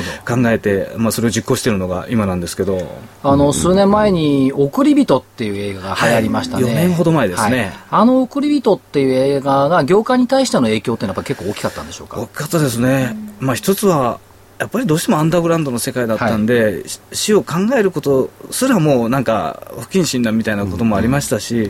[0.47, 2.79] えて、まあ、それを実行しているのが今なんですけど、
[3.23, 6.63] あの、数年前に、送り人っていう映画が流行りましたね。
[6.63, 6.73] はい。
[6.73, 7.57] 4年ほど前ですね。
[7.59, 7.73] はい。
[7.91, 12.19] あの、送り人っていう映画が、業界に対しての影響っていうのはやっぱ結構大きかったんでしょうか？
[12.19, 14.19] 大きかったですね、まあ、一つは
[14.59, 21.69] やっぱりどうしてもアンダーグラウンドの世界だったんで、し死を考えることすらもなんか不謹慎なみたいなこともありましたし、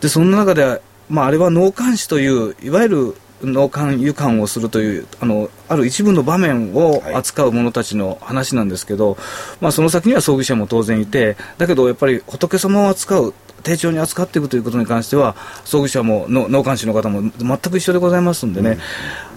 [0.00, 9.16] でそんな中で、まあ、あれは納棺師といういわゆる納棺輸棺をするというあのある一部の場面を扱う者たちの話なんですけど、
[9.60, 18.78] まあ、その先には葬儀者も当然いてだけどやっぱり仏様を扱う丁重に扱っていくということに関しては葬儀者もの納棺師の方も全く一緒でございますんでね、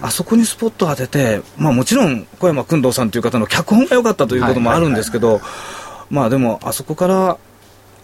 [0.02, 5.40] あそこにスポットを当てて、まあ、もちろん小山君堂さんという方の脚本が良かったということもあるんですけど、
[6.10, 7.38] まあでもあそこから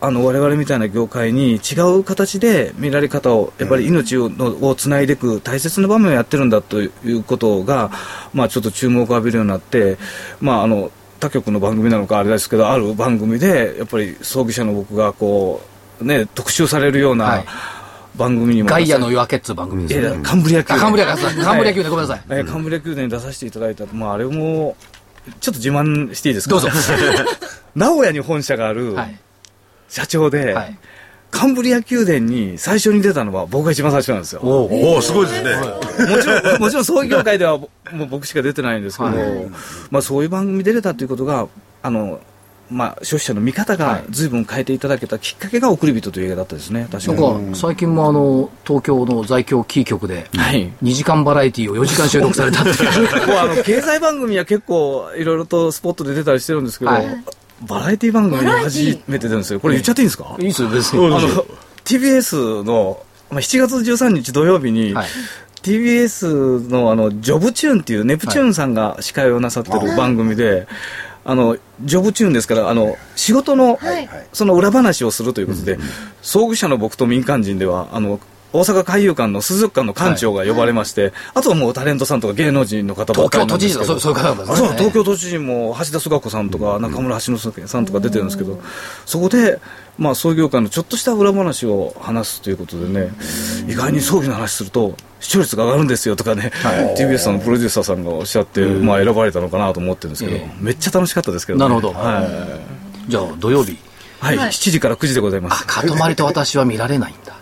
[0.05, 7.91] あの我々みたいな業界に違う形で見られ方をやっぱり命をのをつないでいく大切な場面をやってるんだということが、
[8.33, 9.97] まあ、ちょっと注目を浴びるようになって、
[10.41, 10.91] まあ、あの
[11.21, 15.63] 他局の番組なのかあれですけどある番組でやっぱり葬儀者の僕がこ
[16.01, 17.45] う、ね、特集されるようはない
[18.17, 20.19] 番組にも、ガイアの夜明けっていう番組ですよね。
[20.21, 22.25] えカンブリア宮殿あカンブリア宮殿カンブリア宮殿ごめんなさい。
[22.29, 24.77] えーカンブリア宮殿に出させていただいた、まあ、あれも
[25.41, 26.55] ちょっと自慢していいですか？
[26.55, 26.69] どうぞ
[27.75, 29.19] 名古屋に本社があるはい。
[29.95, 30.79] 社長で、はい
[31.35, 34.43] カンブリア宮殿に最初に出たのは僕が一番最初なんですよ。
[34.43, 35.51] もおうおおすごいですね。
[36.23, 39.11] ちろん、もちろん、葬儀業界ではもう僕しか出てないんですけど、
[39.91, 41.49] まあそういう番組出れたということが、
[41.83, 42.21] あの、
[42.71, 47.21] まあ消費者の見方が随分変えていただけたきっかけが送り人という映画だったですね、確かに。
[47.21, 50.71] なんか、最近もあの、東京の在京キー局で、はい。
[50.85, 53.27] 2時間バラエティを4時間収録されたっていう。
[53.27, 57.25] もうあの経済番組は結構いろいろとスポットで出たりしてるんですけど、はい
[57.63, 59.61] バラエティ番組に初めて出るんですよ。
[59.61, 61.09] これ言っちゃっていいんですか、いいですよ、別あに。
[61.11, 61.19] の
[61.85, 65.07] TBS の、まあ、7月13日土曜日に、はい。
[65.63, 70.67] TBS のあのジョブチューンっていうネプチューンさんが司会をなさってる番組で、
[71.25, 74.09] あのジョブチューンですからあの仕事の、はい。
[74.33, 75.79] その裏話をするということで、
[76.21, 78.21] 葬儀者の僕と民間人ではあの
[78.55, 84.79] 大阪海遊館の水族館の館長が呼ばれまして、あとはもうタレントさんとか芸能人の方ばっかり東京都知なんですけど事とかそうそういう方ですね。
[84.79, 88.61] 東京都知事も橋田壽賀子さんとか中村橋之さんとか出てるんですけど、
[89.07, 89.59] そこで、
[89.99, 93.11] まあ、創業界のちょっとした裏話を話すということでね、
[93.69, 96.53] 意外に葬儀の話すると、視聴率が上がるんですよとかね、
[96.97, 101.93] TBS のプロデューサーさんがおっしゃって、まあ、選ばれたのかなと思ってるんですけど、えめっちゃ楽しかったですけど、なるほど。
[101.93, 102.23] は
[103.09, 103.77] い、じゃあ、土曜日。
[104.21, 104.37] はい。
[104.39, 105.67] 7時から9時でございます。
[105.67, 107.35] かとまりと私は見られないんだ。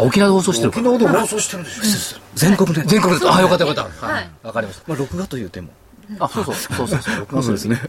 [0.00, 3.30] あ沖縄で放送してるか沖縄で放送してるんでしょ全国で、全国です。
[3.30, 4.06] あ、よかったよかった。
[4.06, 4.30] はい。
[4.42, 5.70] わかりましまあ、録画という点も。
[6.18, 6.24] た。
[6.24, 7.16] あ、そうそう、そうそうそう。
[7.20, 7.80] 録 画そうですね。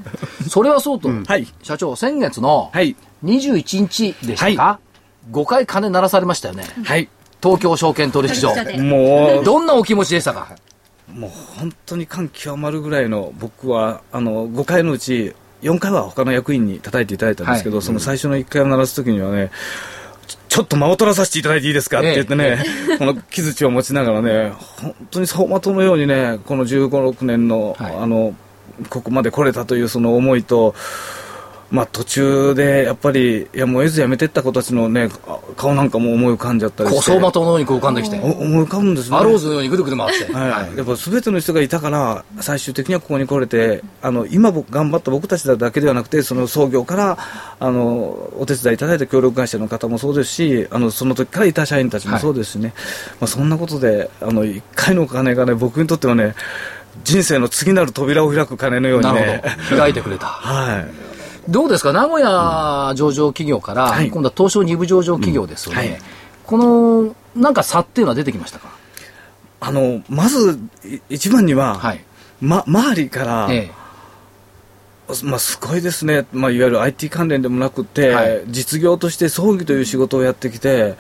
[0.50, 1.48] それはそうと、はい。
[1.64, 2.96] 社長、先月のはい。
[3.24, 4.80] 21日でしたか、
[5.32, 6.66] 5回金鳴らされましたよね。
[6.84, 7.08] はい。
[7.42, 8.54] 東京証券取引所。
[8.54, 10.50] でもう、どんなお気持ちでしたか？
[11.14, 19.52] もう本当に感極まるぐらいの僕はあの5回のうち4回は他の役員に叩いていただいたんですけど、はいその最初の1回を鳴らすときにはね、
[20.52, 22.00] ちょっと間を取らさせていただいていいですか？
[22.00, 22.62] って言ってね、
[23.00, 27.96] この木槌を持ちながらね、本当に走馬灯のようにね、この15、6年の、はい。
[27.96, 28.36] あの、
[28.90, 30.76] ここまで来れたというその思いと、
[31.72, 35.10] まあ途中でやっぱり、やむを得ず辞めてった子たちのね、
[35.56, 37.00] 顔なんかも思い浮かんじゃったりして。
[37.00, 39.18] 走馬灯のように浮かんできて、思い浮かぶんですね。
[39.18, 40.34] アローズのようにぐるぐる回って。
[40.34, 47.18] はい、やっぱ全ての人がいたから、最終的にはここに来れて、あの今僕、頑張った僕たちだけではなくて、その創業から
[47.60, 52.74] あのお手伝いいただいた協力会社の方もそうですし、あのその時からいた社員たちもそうですしね、
[53.22, 56.36] まあ、そんなことで、あの1回のお金がね、僕にとってはね、
[57.06, 59.42] 人生の次なる扉を開く金のようにね。
[59.70, 60.26] 開いてくれた。
[60.26, 61.11] はい
[61.52, 61.94] どうですか？
[61.94, 64.10] 名古屋上場企業から、はい。
[64.10, 65.82] 今度は東証2部上場企業ですよね。
[65.86, 66.02] うんはい。
[66.46, 68.70] この、なんか差っていうのは出てきましたか？
[69.60, 72.04] あのまずい一番には、はい。
[72.42, 73.70] ま、周りから、え
[75.24, 78.44] まあ、すごいですね、まあ、いわゆる IT 関連でもなくて、はい。
[78.48, 80.96] 実業として葬儀という仕事をやってきて、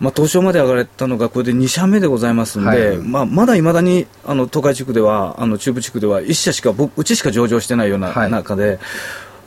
[0.00, 2.98] まあ、東証まで上がれたのがこれで2社目でございますんで、はい。
[2.98, 8.30] まあ、まだいまだにあの東海地区では、あの中部地区では1社しか、僕うちしか上場してないようなはい。
[8.30, 8.78] 中で、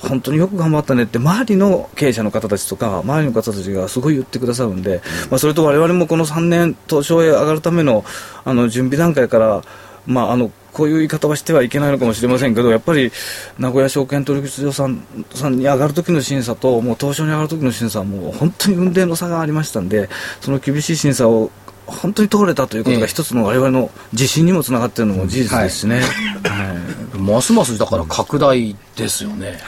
[0.01, 8.03] 本当によく頑張ったねって、周りの経営者の方たちとか、周りの方たちがすごい言ってくださるんで、まあ、それと我々もこの3年、東証へ上がるための
[8.43, 9.63] あの準備段階から、
[10.07, 13.11] まあ、あのこういう言い方はしてはいけないのかもしれませんけど、やっぱり
[13.59, 20.09] 名古屋証券取引所さんさんに上がる時の審査と、もう東証に上がる時の審査は、もう本当に運転の差がありましたんで、
[20.39, 21.51] その厳しい審査を
[21.85, 25.99] 本当に通れたということええが、一つの我々の自信にもつながっているのも事実ですしね。
[25.99, 29.59] はいえますますだから拡大ですよね。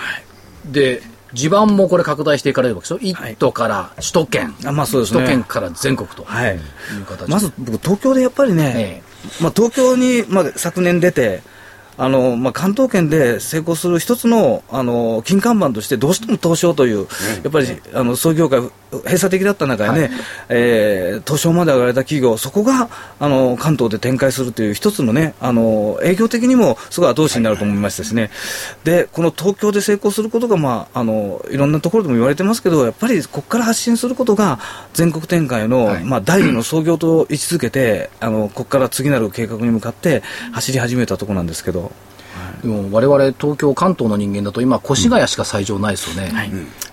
[0.65, 1.02] で、
[1.34, 2.99] 地盤もこれ拡大していかれるわけですよ。
[3.02, 4.56] 一都から首都圏。
[4.65, 6.62] あまあそうですね首都圏から全国とはいいう
[7.06, 9.04] 形でまず僕、東京でやっぱりね、え
[9.41, 11.41] まあ、東京に、まあ、昨年出て、
[11.98, 17.08] あのまあ、関東圏で成功する一つのあの金看板として、どうしても東証という、
[17.44, 20.12] やっぱりあの創業界、閉鎖的だった中でね、
[20.50, 28.30] えー東証まで上がれた企業、そこがあの関東で展開するという一つのね、あの営業的にもすごい後押しになると思いましたしね、
[28.84, 34.60] でこの東京で成功することが、まあ、あのいろんなところでも言われてますけど、やっぱりここから発信することが、
[34.94, 36.04] 全国展開の、はい。
[36.04, 41.92] まあ、第二の創業と位置づけて、あのここから次なる計画に向かって走り始めたところなんですけど。
[42.63, 46.32] でも我々東京、関東の人間だと今、越谷しか最上ないですよね。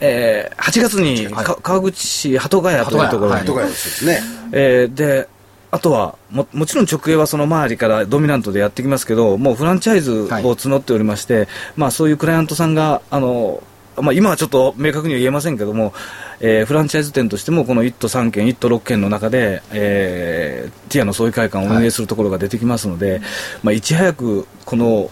[0.00, 1.44] えー8月にはい。
[1.44, 4.20] か川口市鳩ヶ谷というところに、鳩とかですね。
[4.52, 5.28] えーで
[5.72, 13.62] あとはももちろん直営はその周りからドミナントでやってきますけどもうフランチャイズを募っておりまして、まあ、そういうクライアントさんがあの、
[13.96, 15.92] まあ、今はちょっと明確には言えませんけども、
[16.40, 23.20] えーフランチャイズ店としてもこの1都3県1都6県の中で、えーティアの創意会館を運営するところが出てきますので、
[23.62, 25.09] まあ、いち早くこの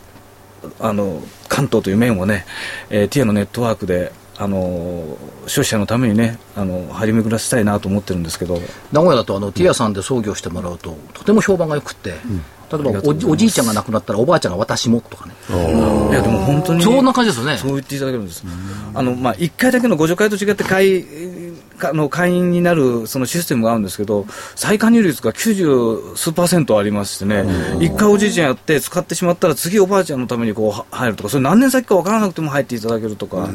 [0.80, 2.44] あの関東という面をね、
[2.90, 8.60] えーティアのネットワークであの消費者のためにねあの張り巡らせたいなと思ってるんですけど。
[8.92, 12.14] 名古屋だとあのティアさんで創業してもらうと、とても評判が良くて、
[12.70, 15.34] 例えばおじいちゃんが亡くなったらおばあちゃんが私もとかね。
[16.10, 17.56] いやでも本当にそんな感じですよね。
[17.56, 18.44] そう言っていただけるんです。
[18.94, 21.04] あのまあ一回だけのご助会と違って会
[21.78, 27.44] かの会員になるそのシステムがあるんですけど、再加入率が90数パーセントありましてね、
[27.80, 33.48] 一回おじいちゃんやって使ってしまったら次おばあちゃんのためにこうは入るとか、それ何年先か分からなくても入っていただけるとか、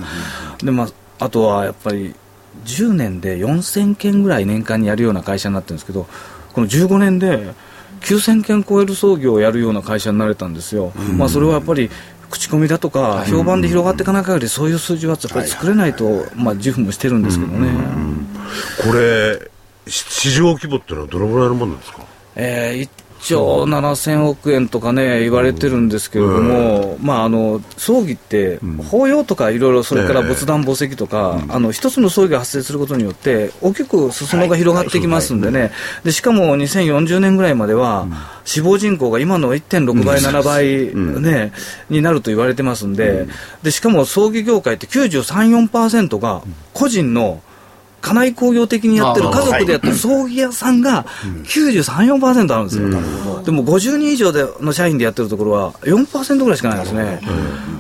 [0.64, 2.16] でまああとはやっぱり
[2.66, 6.08] 10年で4000件ぐらい年間にやるような会社になってるんですけど、
[6.54, 7.54] この15年で
[8.02, 10.92] 9000件超える創業をやるような会社になれたんですよ。
[11.18, 11.90] まあそれはやっぱり
[12.34, 17.70] 口コミだとか、評判で広がっていかない限り、そういう数字はやっぱり作れないと、まあ、自負もしてるんですけどね。
[18.86, 19.40] これ、
[19.92, 22.00] し市場規模っていうのはどのぐらいのものなんですか？
[22.36, 22.90] えー1
[23.24, 28.60] 兆7000億円とかね、言われてるんですけれども、まあ、あの葬儀って、
[28.90, 35.72] 法要とかいろいろ、それから仏壇、墓石とか、あの一つの葬儀が発生することによって、大きく裾野が広がってきますんでね、
[36.04, 38.08] でしかも2040年ぐらいまでは、
[38.44, 41.54] 死亡人口が今の1.6倍、7倍、ね
[41.90, 43.28] になると言われてますんで、
[43.64, 47.42] でしかも葬儀業界って93、4%が個人の
[48.04, 51.06] 家内工業的にやってる家族でやってる葬儀屋さんが
[51.46, 52.90] 93、4%あるんですよ、
[53.44, 57.22] でも50人以上での社員でやってるところは4%ぐらいしかないんですね、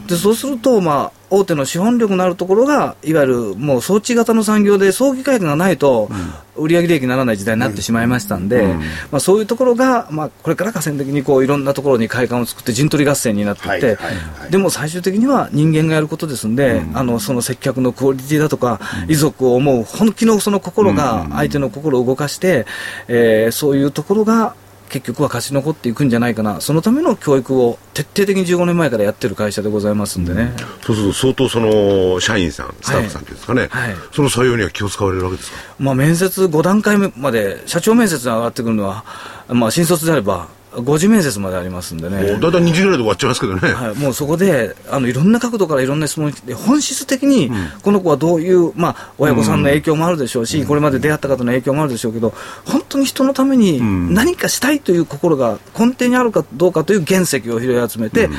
[0.07, 6.07] でそうすると、まあ、大手の資本力のあるところが、いわゆるもう装置型の産業で葬儀会館がないと、
[6.55, 8.61] 売上利益にならない時代になってしまいましたんで、
[9.09, 22.67] まあ、そういうところが、まあ、これから河川的にこういろんなところに会館を作って陣取り合戦になっていって、はいはいはいでも最終的には人間がやることですんで、あのその接客のクオリティだとか、遺族を思う本気のその心が相手の心を動かして、
[23.07, 24.55] えーそういうところが
[24.93, 30.53] 結局は勝ち残っていくんじゃないかな、そのための教育を徹底的に15年前からやってる会社でございますんでね。
[30.85, 33.95] そうすると相当その社員さん、スタッフさんっていうんですかね、はい。
[34.11, 35.57] その採用には気を使われるわけですか？
[35.79, 39.03] まあ、面接5段階目まで、社長面接に上がってくるのは、
[39.47, 42.17] まあ、新卒であれば、5次面接までありますんでね。
[42.17, 43.73] もうだいたい2時ぐらいで終わっちゃいますけどね。
[43.73, 47.51] はい、もうそこであのいろんな角度からいろんな質問で本質的に
[47.81, 52.33] この子はどういう、まあ、親御さんの影響もあるでしょうし、これまで出会った方の影響もあるでしょうけど
[52.65, 53.81] 本当に人のために
[54.13, 58.29] 何かしたいという心が根底にあるかどうかという原石を拾い集めて、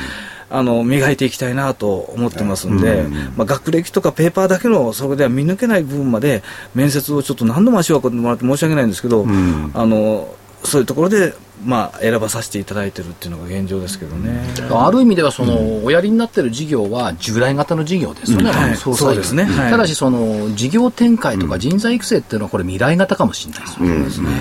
[0.49, 10.33] あの磨いていきたいなと思ってますんで、まあ、学歴とかペーパーだけのそれでは見抜けない部分まで面接をちょっと何度も足を運んでもらって申し訳ないんですけど、あの
[10.65, 14.45] そういうところで、まあ、選ばさせていただいてるっていうのが現状ですけどね。
[14.69, 18.75] ある意味ではその、おやりになってる事業は従来型の事業ですよね、うんはい。
[18.75, 19.33] そうです。
[19.33, 19.45] ね。
[19.45, 19.71] はい。
[19.71, 24.29] ただしその事業展開とか人材育成っていうのはこれ未来型かもしれないですよ。
[24.29, 24.37] ね、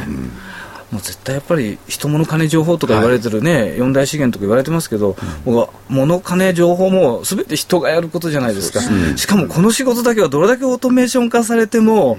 [0.90, 8.80] もう絶対やっぱり人物金情報とか言われてるね、四大資源とか言われてますけど、僕は物金情報もすべて人がやることじゃないですか、
[9.16, 12.18] しかもこの仕事だけはどれだけオートメーション化されても、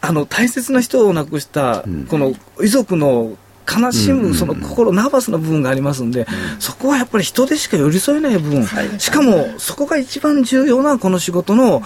[0.00, 2.32] あの大切な人を亡くした、この
[2.62, 3.36] 遺族の
[3.70, 6.26] 悲しむその心、ナーバスな部分がありますんで、
[6.58, 8.66] そこはやっぱり人でしか寄り添えない部分、
[8.98, 11.82] しかもそこが一番重要なこの仕事の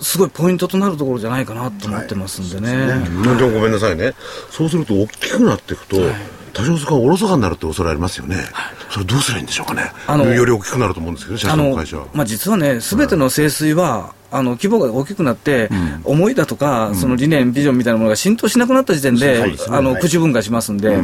[0.00, 2.72] すごいポイントとなるところじゃないかなと思ってますんでね。
[2.72, 3.36] うん。
[3.36, 4.14] でもごめんなさいね。
[4.50, 5.96] そうすると大きくなっていくと、
[6.52, 8.36] 多少かおろそかになるって恐れありますよね。
[8.90, 9.92] それどうすればいいんでしょうかね。
[10.06, 12.06] あのより大きくなると思うんですけどね、社長の会社は。
[12.14, 15.70] まあ、実はね、すべての清水は、あの規模が大きくなって、
[16.04, 21.02] 思いだとか、その理念、ビジョンみたいなものが浸透しなくなった時点で、あの口分化しますんで、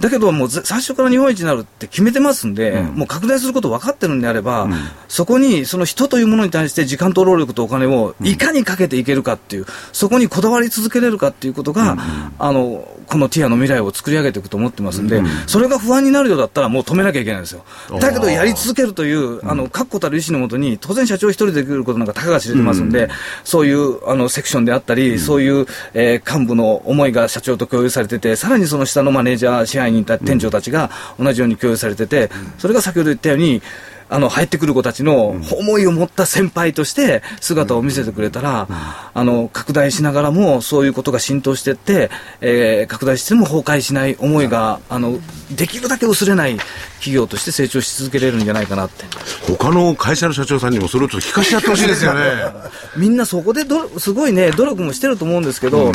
[0.00, 4.68] だけど、もうぜ最初から日本一になるって決めてますんで、もう拡大すること分かってるんであれば、
[5.08, 11.96] そこにその人というものに対して時間と労力とお金をいかにかけていけるかっていう、そこにこだわり続けれるかっていうことが、
[12.38, 17.64] あのこのティアの未来を作り上げていくと思ってますんで、それが不安になるようだったら、もう止めなきゃいけないんですよ。
[18.00, 23.08] だけど、やり続けるという、あの確固たる意思のもとに、当然社長一人でできることなんかたかが知れてますんで、
[23.44, 33.62] そういうあのセクションであったり、そういう、えー幹部の思いが社長と共有されてて、さらにその下のマネージャー、支配人た店長たちが同じように共有されてて、それが先ほど言ったように、
[34.10, 38.66] あの入ってくる子たちの思いを持った先輩として姿を見せてくれたら、
[39.14, 45.18] あの拡大しながらもそういうことが浸透していって、えー拡大しても崩壊しない思いがあの
[45.54, 46.56] できるだけ薄れない
[46.96, 49.04] 企業として成長し続けれるんじゃないかなって。
[49.46, 52.20] 他の会社の社長さんにもそれをちょっと聞かせてやってほしいですよね。
[52.96, 55.92] みんなそこでどすごいね努力もしてると思うんですけど、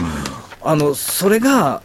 [0.61, 1.82] あのそれが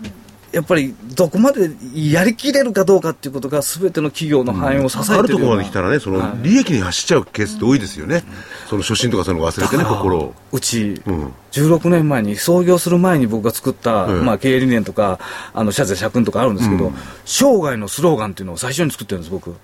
[0.53, 8.25] やっぱりどこまでやりきれるかどうかっていうことがすべての企業の繁栄を支えてるあるところまで来たらね、その利益に走っちゃうケースって多いですよね。
[8.69, 10.35] その初心とかそういうの忘れてね、心を。
[10.53, 15.19] うち、うん16年前に創業する前に僕が作った、うんまあ、経営理念とか
[15.53, 16.93] あの社税社訓とかあるんですけど、
[17.25, 19.55] 生涯のスローガンっていうのを最初に作ってるんです僕。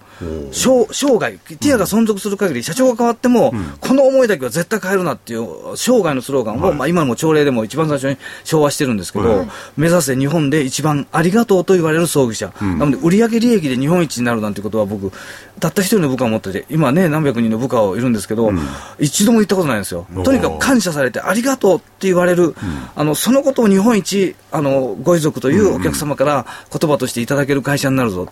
[0.53, 15.13] 生生涯ティアが存続する限り社長が変わっても、この思いだけは絶対変えるなっていう生涯のスローガンを、まあ、今も朝礼でも一番最初に昭和してるんですけど、目指せ日本で一番ありがとうと言われる葬儀社、なので売上利益で日本一になるなんてことは僕
[15.61, 18.51] たった一人の部下を持ってて今ね何百人の部下をいるんですけど、
[18.99, 20.07] 一度も言ったことないんですよ。
[20.25, 22.55] とにかく感謝されてありがとうって言われる、
[22.97, 28.29] あのそのことを日本一あのご遺族というお客様から言葉としていただける会社になるぞ、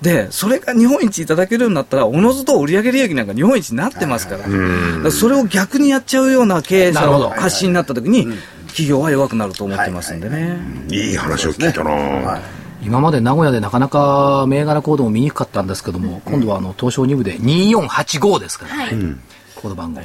[0.00, 4.54] でそれが日本一いただけるようになったらおのずと売上利益なんか日本一になってますから,、だか
[5.04, 8.26] らそれを逆にやっちゃうような経営者の発信になった時に、
[8.68, 10.58] 企業は弱くなると思ってますんでね、
[10.90, 12.40] いい話を聞いたな、
[12.84, 18.90] 今まで名古屋でなかなか銘柄コードも見にくかったんですけども、今度はあの東証2部で2485ですから、はい。
[19.56, 20.00] コード番号、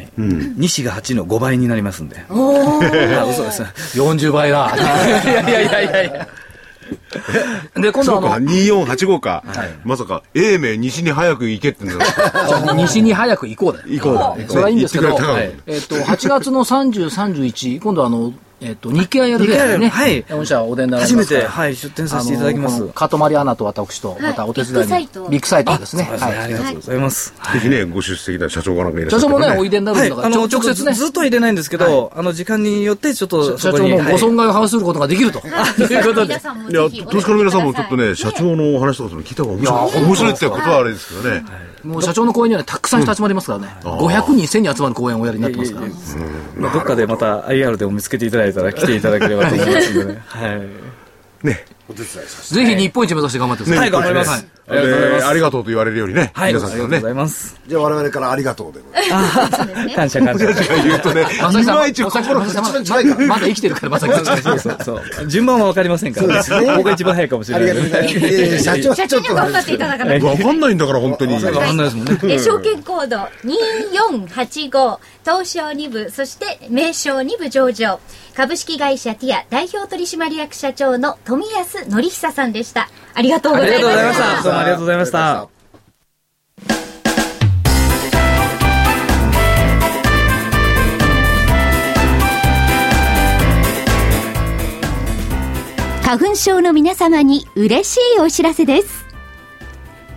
[0.55, 2.23] 西が8の5倍になりますんで。
[2.29, 3.19] おー。
[3.19, 3.63] あ嘘です。
[3.99, 4.71] 40倍だ。
[4.75, 6.03] いやいやいやいや。
[6.03, 6.27] いや
[7.75, 9.43] で今度そうか、あの2485か。
[9.83, 13.85] まさか、英明西に早く行けって言うんだ西に早く行こうだよ。
[13.87, 14.35] 行こうだ。
[14.47, 15.51] それはいいんですけど、はい。
[15.67, 20.21] えっと8月の30、31、今度はあの、えっと日経 IR で日経 IR ね、はい。
[20.29, 21.03] 御社お出になら。
[21.03, 22.75] れ初めて、はい、出展させていただきます。
[22.75, 25.29] あのこのカトマリアナと私と、またお手伝いに、ビッグサイト。
[25.29, 26.03] ビッグサイトですね。
[26.03, 26.31] そうですね。
[26.31, 27.33] ありがとうございます。
[27.53, 35.39] ぜひね、ご出席な社長がなんかいらっしゃ社長もね、おいいでになるはい、んだから、あの、ちょ直接ね、ずっとは入れないんですけど、あの、時間によって、ちょっと、社長のご損害を把握することができると。
[35.77, 36.33] ということで。
[36.33, 40.03] 皆さんもいや、ぜひ投資家の皆さんもちょっとね、社長のお話とかその聞いた方が面白い。
[40.03, 41.68] 面白いってことはあれですけどね。
[41.83, 43.67] もう社長の講演にはねたくさん人集まりますからね。
[43.81, 45.87] 500人、1000人集まる講演をおやりになってますから。
[46.57, 50.21] まあ、どっかでまた IR でも見つけていただいたら来ていただければと思いますんでね。
[50.25, 51.47] はい。
[51.47, 51.65] ね。
[51.89, 53.79] お手伝いさせてぜひ日本一目指して頑張ってください。
[53.79, 54.31] はい、頑張ります。
[54.31, 56.31] ありありがとうございますでありがとうと言われるようにね。
[56.33, 57.09] はい、あり皆さんからねがとうござ。
[57.09, 57.59] います。
[57.67, 59.95] じゃあ我々からありがとうでございます。
[59.95, 60.45] 感謝感謝。
[60.83, 64.41] 言うとね、いまいち心まさきさんまだ生きてるから、まさきさん。
[64.41, 65.27] そうそうそう。
[65.27, 66.43] 順番はわかりませんから。
[66.43, 67.75] そうですね僕が一番早いかもしあれない。
[67.75, 68.35] りがとうございます。
[68.35, 70.27] いやいや社長は社長に頑張っていただかないと。
[70.27, 71.33] わかんないんだから、本当に。
[71.33, 72.19] わかんないですもんね。
[72.23, 77.99] えー証券コード2485東証2部そして名称2部上場
[78.35, 82.89] 株式会社ティア代表取締役社長の富安則久さんでした
[83.19, 84.43] ありがとうございました。
[84.43, 85.49] どうもありがとうございました。
[96.01, 99.05] 花粉症の皆様に嬉しいお知らせです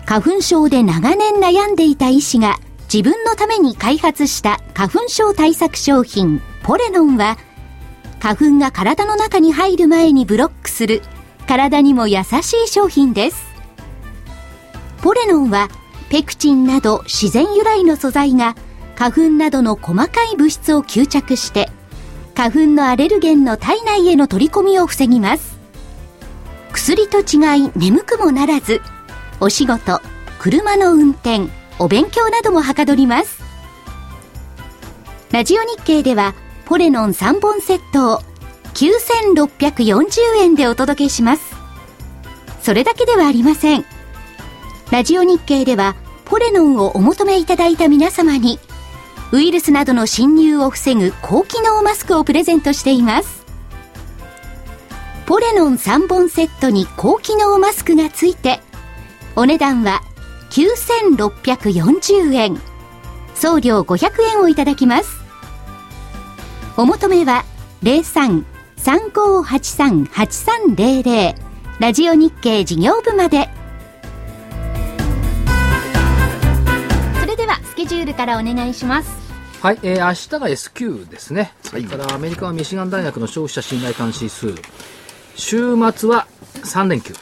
[0.07, 7.37] 花粉症で長年悩んでいた医師が自分のために開発した花粉症対策商品ポレノンは
[8.21, 11.03] 花粉が体の中に入る前にブロックする
[11.47, 13.47] 体にも優しい商品です。
[15.03, 15.69] ポレノンは
[16.09, 18.55] ペクチンなど自然由来の素材が
[18.95, 21.71] 花粉などの細かい物質を吸着して
[22.35, 25.59] 花粉のアレルゲンの体内への取り込みを防ぎます。
[26.73, 28.81] 薬と違い眠くもならず
[29.41, 30.01] お仕事
[30.39, 33.43] 車の運転お勉強などもはかどります。
[35.33, 36.35] ラジオ日経では
[36.67, 38.21] ポレノン3本セットを
[38.75, 41.55] 9640円でお届けします。
[42.63, 43.85] それだけではありません。
[44.91, 48.59] ラジオ日経ではポレノンをお求めいただいた皆様に
[49.33, 53.43] ウイルスなどの侵入を防ぐ高機能マスクをプレゼントしています。
[55.27, 58.61] ポレノン3本セットに高機能マスクがついて
[59.35, 60.03] お値段は
[60.51, 62.61] 9640円。
[63.35, 65.19] 送料500円をいただきます。
[66.77, 67.45] お求めは
[68.83, 71.35] 03-3583-8300
[71.79, 73.49] ラジオ日経事業部まで
[77.21, 79.23] それではスケジュールからお願いします
[79.61, 81.53] はい、えー、明日が S q ですね。
[81.63, 84.57] それからアメリカはミシガン大学の消費者信頼監視数。
[85.37, 86.27] 週末は
[86.65, 87.15] 3連休。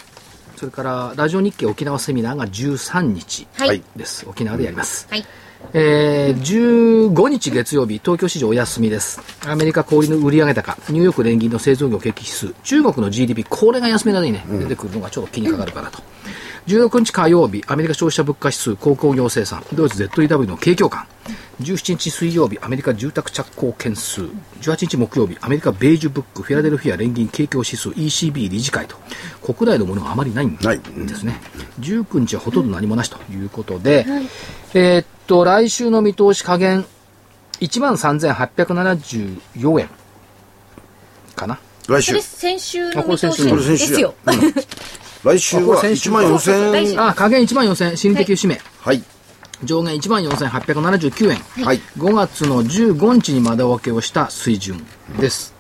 [0.57, 4.27] それからラジオ日経沖縄セミナーが13日はいです。
[4.27, 5.07] 沖縄でやります。
[5.11, 5.27] はい
[5.73, 9.21] えー、15日月曜日、東京市場お休みです。
[9.47, 16.03] アメリカ小売の売上高、ニューヨーク連銀の製造業景気指数、中国の GDP、これが休みなどにね、出てくるのがちょっと気にかかるかなと。
[16.67, 21.07] 16日火曜日、アメリカ消費者物価指数、鉱工業生産、ドイツ ZEW の景況感。
[21.61, 24.23] 17日水曜日、アメリカ住宅着工件数。
[24.63, 28.97] 18日木曜日、アメリカベージュブック、フィラデルフィア連銀景況指数、ECB 理事会と。
[29.43, 31.41] 国内のものがあまりないんないですね。
[31.81, 34.07] 19日はほとんど何もなしということで、
[34.75, 36.85] えーっと、来週の見通し加減、
[37.61, 39.89] 13,874円
[41.37, 41.57] かな？
[41.87, 42.21] 来週。
[42.21, 44.17] 先週の見通しですよ。
[45.23, 47.01] 来週はあこれ先週1万4000円。
[47.01, 48.61] あ、加減1万4000円、心理的節目。
[48.81, 49.05] はい。
[49.63, 51.39] 上限1万4879円。
[51.65, 51.81] はい。
[51.99, 54.85] 5月の15日に窓分けをした水準
[55.21, 55.55] です。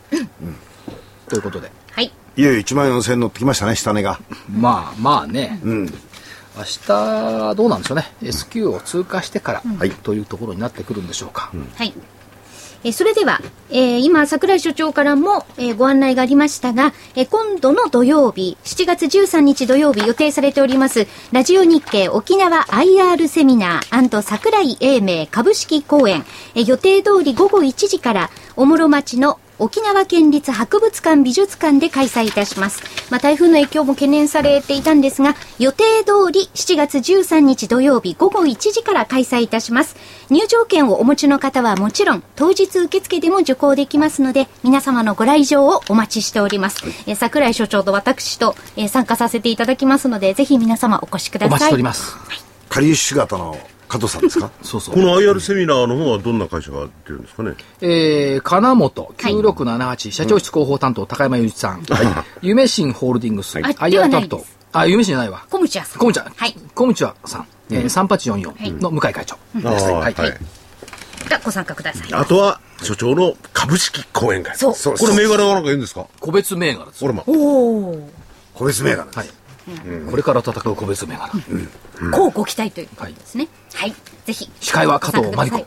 [1.28, 1.70] ということで。
[1.92, 2.12] はい。
[2.36, 4.18] いよいよ1万4000円乗ってきましたね、下値が。
[4.50, 5.86] まあまあね、うん。
[6.60, 8.12] 明日どうなんでしょうね。
[8.22, 11.50] S q を通過してから、はいというところになってくるんでしょうか。
[11.76, 11.94] はい。
[12.82, 13.40] えーそれでは、
[13.70, 32.82] えー今、桜井所長からも、えーご案内がありましたが、えー今度の土曜日、7月13日土曜日予定されております、ラジオ日経沖縄 IR セミナー桜井英明株式公演、えー予定通り午後1時から、おもろ町の沖縄県立博物館美術館で開催いたします。
[33.10, 39.96] まあ、台風の影響も懸念されていたんですが、予定通り7月13日土曜日午後1時から開催いたします。
[40.30, 46.82] 入場券をお持ちの方はもちろん、当日受付でも受講できますので、皆様のご来場をお待ちしております。
[47.06, 51.48] えー桜井所長と私と、えー参加させていただきますので、ぜひ皆様お越しください。
[51.48, 52.16] お待ちしております。
[52.70, 53.58] かりゆし姿の
[53.90, 54.50] 加藤さんですか？
[54.62, 55.00] そうそうこ。
[55.00, 57.54] の IR セミナーの方はどんな会社が出るんですかね？
[57.80, 61.84] えー、金本9678、社長室広報担当、高山雄一さん。
[62.40, 64.46] 夢新ホールディングス、は IR ないです担当。
[64.72, 65.44] あ、夢新じゃないわ。
[65.50, 65.98] コムチャさん。
[65.98, 66.56] コムチャ、はい。
[66.74, 69.34] コムチャさん、えー、3844の向井会長。
[69.64, 70.38] ああはいはい
[71.28, 72.14] がご参加ください。
[72.14, 76.06] あとは所長の株式講演会そうそうこれ銘柄がなんか言うんですか？
[76.20, 77.08] 個別銘柄ですこ。
[77.08, 78.00] れまおー。
[78.54, 79.18] 個別銘柄です。
[79.18, 79.28] はい。
[80.10, 81.30] これから戦う個別銘柄。
[82.12, 83.48] こうご期待ということですね。
[83.74, 83.94] はい。
[84.24, 84.50] ぜひ。
[84.60, 85.66] 司会は加藤真理子はい。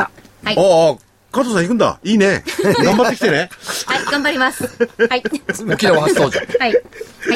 [0.00, 0.10] あ
[0.44, 0.56] はい。
[0.56, 0.98] あ
[1.30, 2.42] 加藤さん行くんだいいね
[2.82, 3.50] 頑張ってきてね
[3.84, 4.64] はい、頑張ります。
[5.08, 5.22] はい。
[5.70, 6.40] 沖縄初登場。
[6.58, 6.74] はい。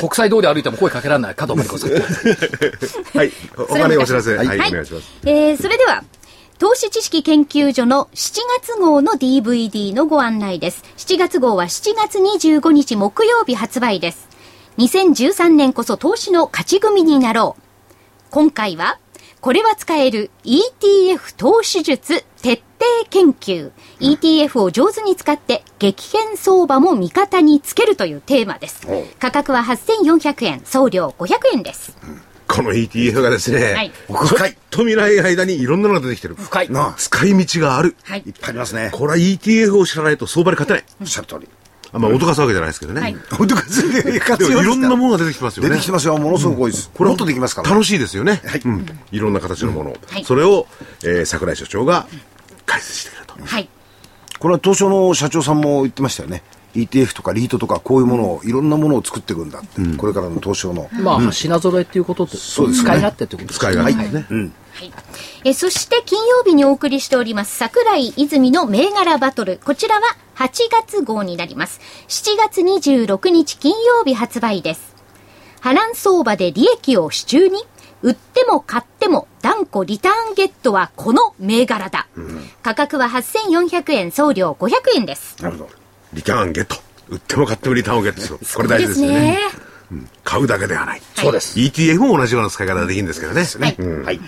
[0.01, 1.90] 国際通り歩いても声かけられない加藤真理子さん。
[3.18, 6.05] はい他にお知らせはい、はいお願いしますえー、それでは、
[6.59, 10.84] 投資知識研究所の7月号の DVD のご案内です。
[10.97, 14.28] 7月号は7月25日木曜日発売です。
[14.78, 17.62] 2013年こそ投資の勝ち組になろう。
[18.33, 18.99] 今回は、
[19.43, 23.72] これは使える ETF 投資術徹底研究。
[24.01, 29.05] ETF を上手に使って激変相場も味方につけるというテーマですお。
[29.18, 31.95] 価格は8400円、送料500円です。
[32.49, 34.57] この ETF がですね、はい奥深い。
[34.70, 36.35] と見ない間にいろんなのが出てきてる。
[36.35, 36.70] 深い。
[36.70, 37.97] なあ、使い道がある。
[38.03, 38.33] はいいっ。
[38.41, 38.89] ぱいありますね。
[38.95, 40.85] これは ETF を知らないと相場に勝てない。
[41.03, 41.49] おっしゃる通り。
[41.93, 43.01] あまあ、脅かすわけじゃないですけどね。
[43.01, 45.68] はい本当か、それで活でもいろんなもののが出てきてますよね。
[45.70, 46.16] 出てきてますよ。
[46.16, 46.90] ものすごく多いです。
[46.95, 47.70] これもっとできますから。
[47.70, 48.40] 楽しいですよね。
[48.45, 48.86] はいうん。
[49.11, 49.97] いろんな形のものを。
[50.07, 50.66] はいそれを、
[51.05, 52.07] えー桜井所長が
[52.64, 53.34] 解説してくれると。
[53.45, 53.68] はい。
[54.38, 56.43] これは東証の社長さんも言ってましたよね。
[56.74, 59.97] ETF とかリートとかこういうものを、いろんなものを作っていくんだって。
[59.97, 60.88] これからの東証の。
[60.93, 64.51] まあ、品揃えっていうことって、そうですね使い勝手ってことです使い勝手ですね。
[64.72, 64.93] はい。
[65.45, 69.59] えそして金曜日にお送りしております桜井泉の銘柄バトル。
[69.64, 70.03] こちらは
[70.36, 71.80] 8月号になります。
[72.07, 74.95] 7月26日金曜日発売です。
[75.61, 77.64] 波乱相場で利益を手中に
[78.03, 82.07] 売っても買っても断固リターンゲットはこの銘柄だ。
[82.62, 85.43] 価格は8400円、送料500円です。
[85.43, 85.70] なるほど。
[86.12, 86.76] リターンゲット。
[87.09, 88.38] 売っても買ってもリターンをゲットする。
[88.55, 89.38] これ大事ですよね。
[90.22, 91.03] 買うだけではない。
[91.16, 91.59] そうです。
[91.59, 93.43] ETF も同じような使い方ができるんですけどね。
[93.43, 94.20] はいうんはい。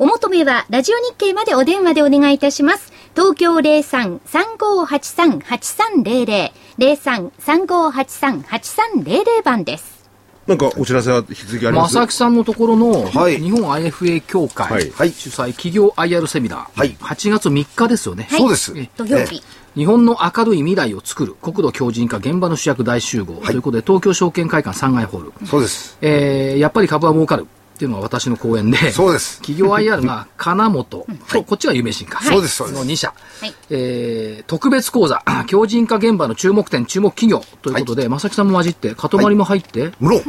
[0.00, 2.92] お求めは、ラジオ日経までお電話でお願いいたします。
[3.16, 9.98] 東京03-3583-8300、03-3583-8300番です。
[10.46, 11.94] なんかお知らせは引き続きあります？
[11.94, 13.40] 正木さんのところの、はい。
[13.40, 14.88] 日本 IFA 協会、はい。
[14.90, 15.10] はい。
[15.10, 16.92] 主催企業 IR セミナー、はい。
[17.00, 18.28] 8月3日ですよね。
[18.30, 18.38] はい。
[18.38, 18.72] そうです。
[18.78, 19.42] え土曜日。
[19.74, 25.98] 日本の明るい未来を作る国土強靭化現場の主役大集合、ということで東京証券会館3階ホール、そうです。
[26.00, 27.46] えーやっぱり株は儲かる
[27.78, 29.36] っていうのが私の講演でそうです。
[29.36, 31.06] 企業 IR が 金本。
[31.30, 32.78] と、こっちが夢新か、そうですそうです。
[32.80, 33.54] の2社、はい。
[33.70, 35.22] えー特別講座。
[35.46, 40.22] 強靭化現場の注目点注目企業ということで、正木さんも混じってかとまりも入って、無論。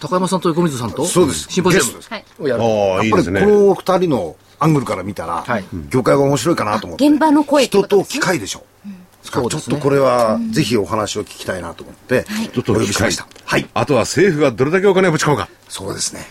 [0.00, 1.46] 高山さんと横水さんとそうです。
[1.50, 2.44] シンポジウム。
[2.44, 2.62] をやる。
[2.62, 3.40] ああ、いいやっぱりですね。
[3.42, 5.64] この二人のアングルから見たら、はい。
[5.90, 7.06] 業界が面白いかなと思って。
[7.06, 8.14] 現場の声って人ことですね。
[8.14, 8.60] と機械でしょ。
[8.60, 13.26] うですねちょっとこれは、ぜひお話を聞きたいなと思って、ちょっとお呼びしました。
[13.44, 13.68] はい。
[13.74, 15.48] あとは政府がどれだけお金をぶち込むか。
[15.68, 16.26] そうですね。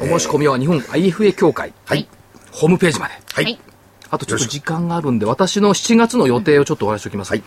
[0.00, 2.08] お申し込みは日本 IFA 協会、はい。
[2.52, 3.44] ホームページまではい。
[3.44, 3.60] はい
[4.08, 7.30] あとちょっと時間があるんで、私の7月の予定をちょっとお話しておきます。
[7.32, 7.42] はい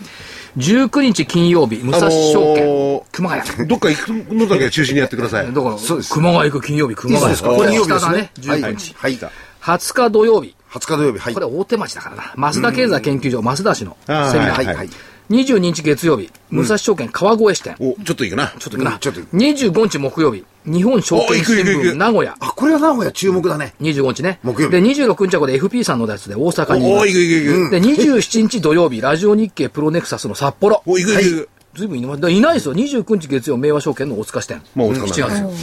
[0.58, 3.68] 19日金曜日、武蔵証券、あのー熊谷。
[3.70, 5.54] どっか行くのだけ中心にやってください。
[5.54, 7.50] だから、そうです熊谷行く金曜日、熊谷いいですか？
[7.56, 8.74] これ金曜日ですね下だね、はい。
[8.74, 8.96] 19日。
[8.98, 9.20] はい。
[9.62, 11.46] 20日土曜日、20日土曜日、はいこれ。
[11.46, 12.52] 大手町だからな。
[12.52, 14.38] 増田経済研究所、増田市のセミナー。
[14.52, 14.76] はいはい。
[14.76, 14.90] はい。
[15.30, 17.76] 22日月曜日、武蔵証券川越支店。
[17.80, 18.48] お、ちょっと行くな。
[18.58, 18.98] ちょっと行くな。
[18.98, 22.36] ちょっと25日木曜日、日本証券新聞名古屋。
[22.40, 23.76] あ、これは名古屋注目だね。
[23.80, 24.40] 25日ね。
[24.42, 27.06] 木曜日で、26日はこれ FP さんのやつで大阪にいお。
[27.06, 27.72] 行く行く行く。
[27.72, 30.82] で、27日土曜日、ラジオ日経プロネクサスの札幌。
[30.88, 31.50] お、行く行く。
[31.76, 32.74] ずいぶんいないですよ。
[32.74, 34.64] 29日月曜、明和証券の大塚支店。
[34.76, 35.54] まあ大塚7なん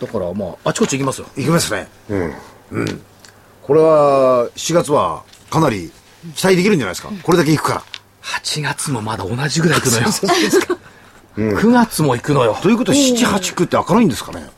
[0.00, 1.26] だから、まあ、あちこち行きますよ。
[1.36, 1.88] いきますね。
[2.70, 3.00] うん。
[3.66, 5.90] これは、4月は、かなり
[6.36, 7.10] 期待できるんじゃないですか？
[7.22, 7.82] これだけ行くから。
[8.22, 10.06] 8月もまだ同じぐらい行くのよ。
[11.36, 12.56] 9月も行くのよ。
[12.62, 14.48] ということは、7、8、9って明るいんですかね？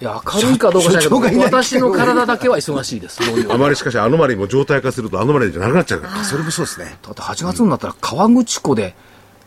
[0.00, 3.20] いや、明るいかどうかじゃないけど、私の体だけは忙しいです。
[3.50, 6.24] あまりしかしアノマリも状態化するとアノマリじゃなくなっちゃうから。
[6.24, 6.96] それもそうですね。
[7.02, 8.94] だって8月になったら川口湖で、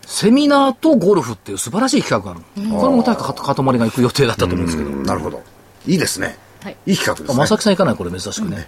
[0.05, 2.79] セミナーとゴルフっていう素晴らしい企画があるの。
[2.79, 4.89] これも確かかとまりが行く予定だったと思うんですけど。
[4.91, 5.41] なるほど。
[5.87, 6.37] いいですね。
[6.63, 7.45] はいいい企画ですね。
[7.45, 7.95] 正木さん行かない？
[7.95, 8.67] これ珍しくね。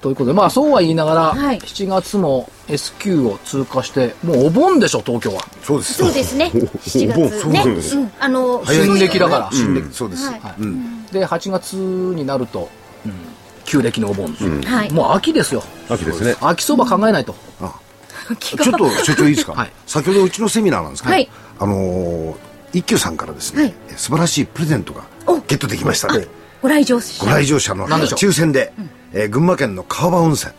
[0.00, 5.42] ということで、まあそうは言いながら、はい7月も S q を通過して、もうお盆でしょ、東京は。
[5.62, 5.94] そうです。
[5.94, 6.50] そうですね。
[6.54, 7.62] 7おお月ね。
[7.62, 8.12] そうですうん。
[8.18, 9.50] あの、新暦だから。
[9.52, 10.26] 新暦そうです。
[10.26, 12.70] はいで、8月になると、
[13.04, 13.12] うん、
[13.64, 14.92] 旧暦のお盆、はい。
[14.92, 15.62] もう秋ですよ。
[15.90, 16.36] 秋ですね。
[16.40, 17.34] 秋そば考えないと。
[18.38, 22.34] ちちょっと所長いいですか、はい先ほどうちのセミナーなんですけど、はいあのー
[22.72, 25.11] 一休さんからですね、はい素晴らしいプレゼントがお
[25.46, 26.28] ゲットできましたので
[26.60, 27.24] ご来場者。
[27.24, 28.18] ご来場者の何でしょう？
[28.18, 28.72] 抽選で、
[29.12, 30.52] えー群馬県の川場温泉。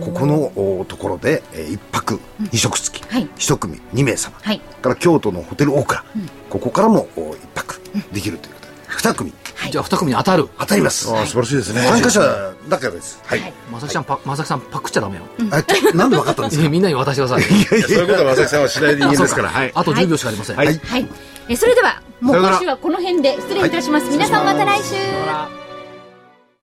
[0.00, 2.20] ここのおところで、えー一泊
[2.52, 3.28] 二食付き、はい。
[3.36, 4.60] 一組2名様、はい。
[4.60, 6.04] から京都のホテル大倉、
[6.50, 7.80] ここからもお一泊
[8.12, 8.72] できるということで。
[8.88, 9.32] 二組。
[9.70, 10.48] じゃあ2組に当たる。
[10.58, 11.80] 当たります、ああ、素晴らしいですね。
[11.82, 12.20] 参加者
[12.68, 13.20] だからです。
[13.26, 13.52] はい、はい。
[13.72, 15.22] まさきさん、パ、まさきさんパクっちゃダメよ。
[15.50, 16.64] あちょなんで分かったんですか？
[16.66, 17.50] えみんなに渡してください。
[17.58, 19.48] いやそういうことは正木さんはしないでいいんですから。
[19.48, 19.72] はい。
[19.74, 20.56] あと10秒しかありません。
[20.56, 20.66] はい。
[20.66, 21.08] はい。
[21.50, 24.08] えそれでは、もう今週はこの辺で失礼いたします。
[24.08, 25.69] 皆さんまた来週。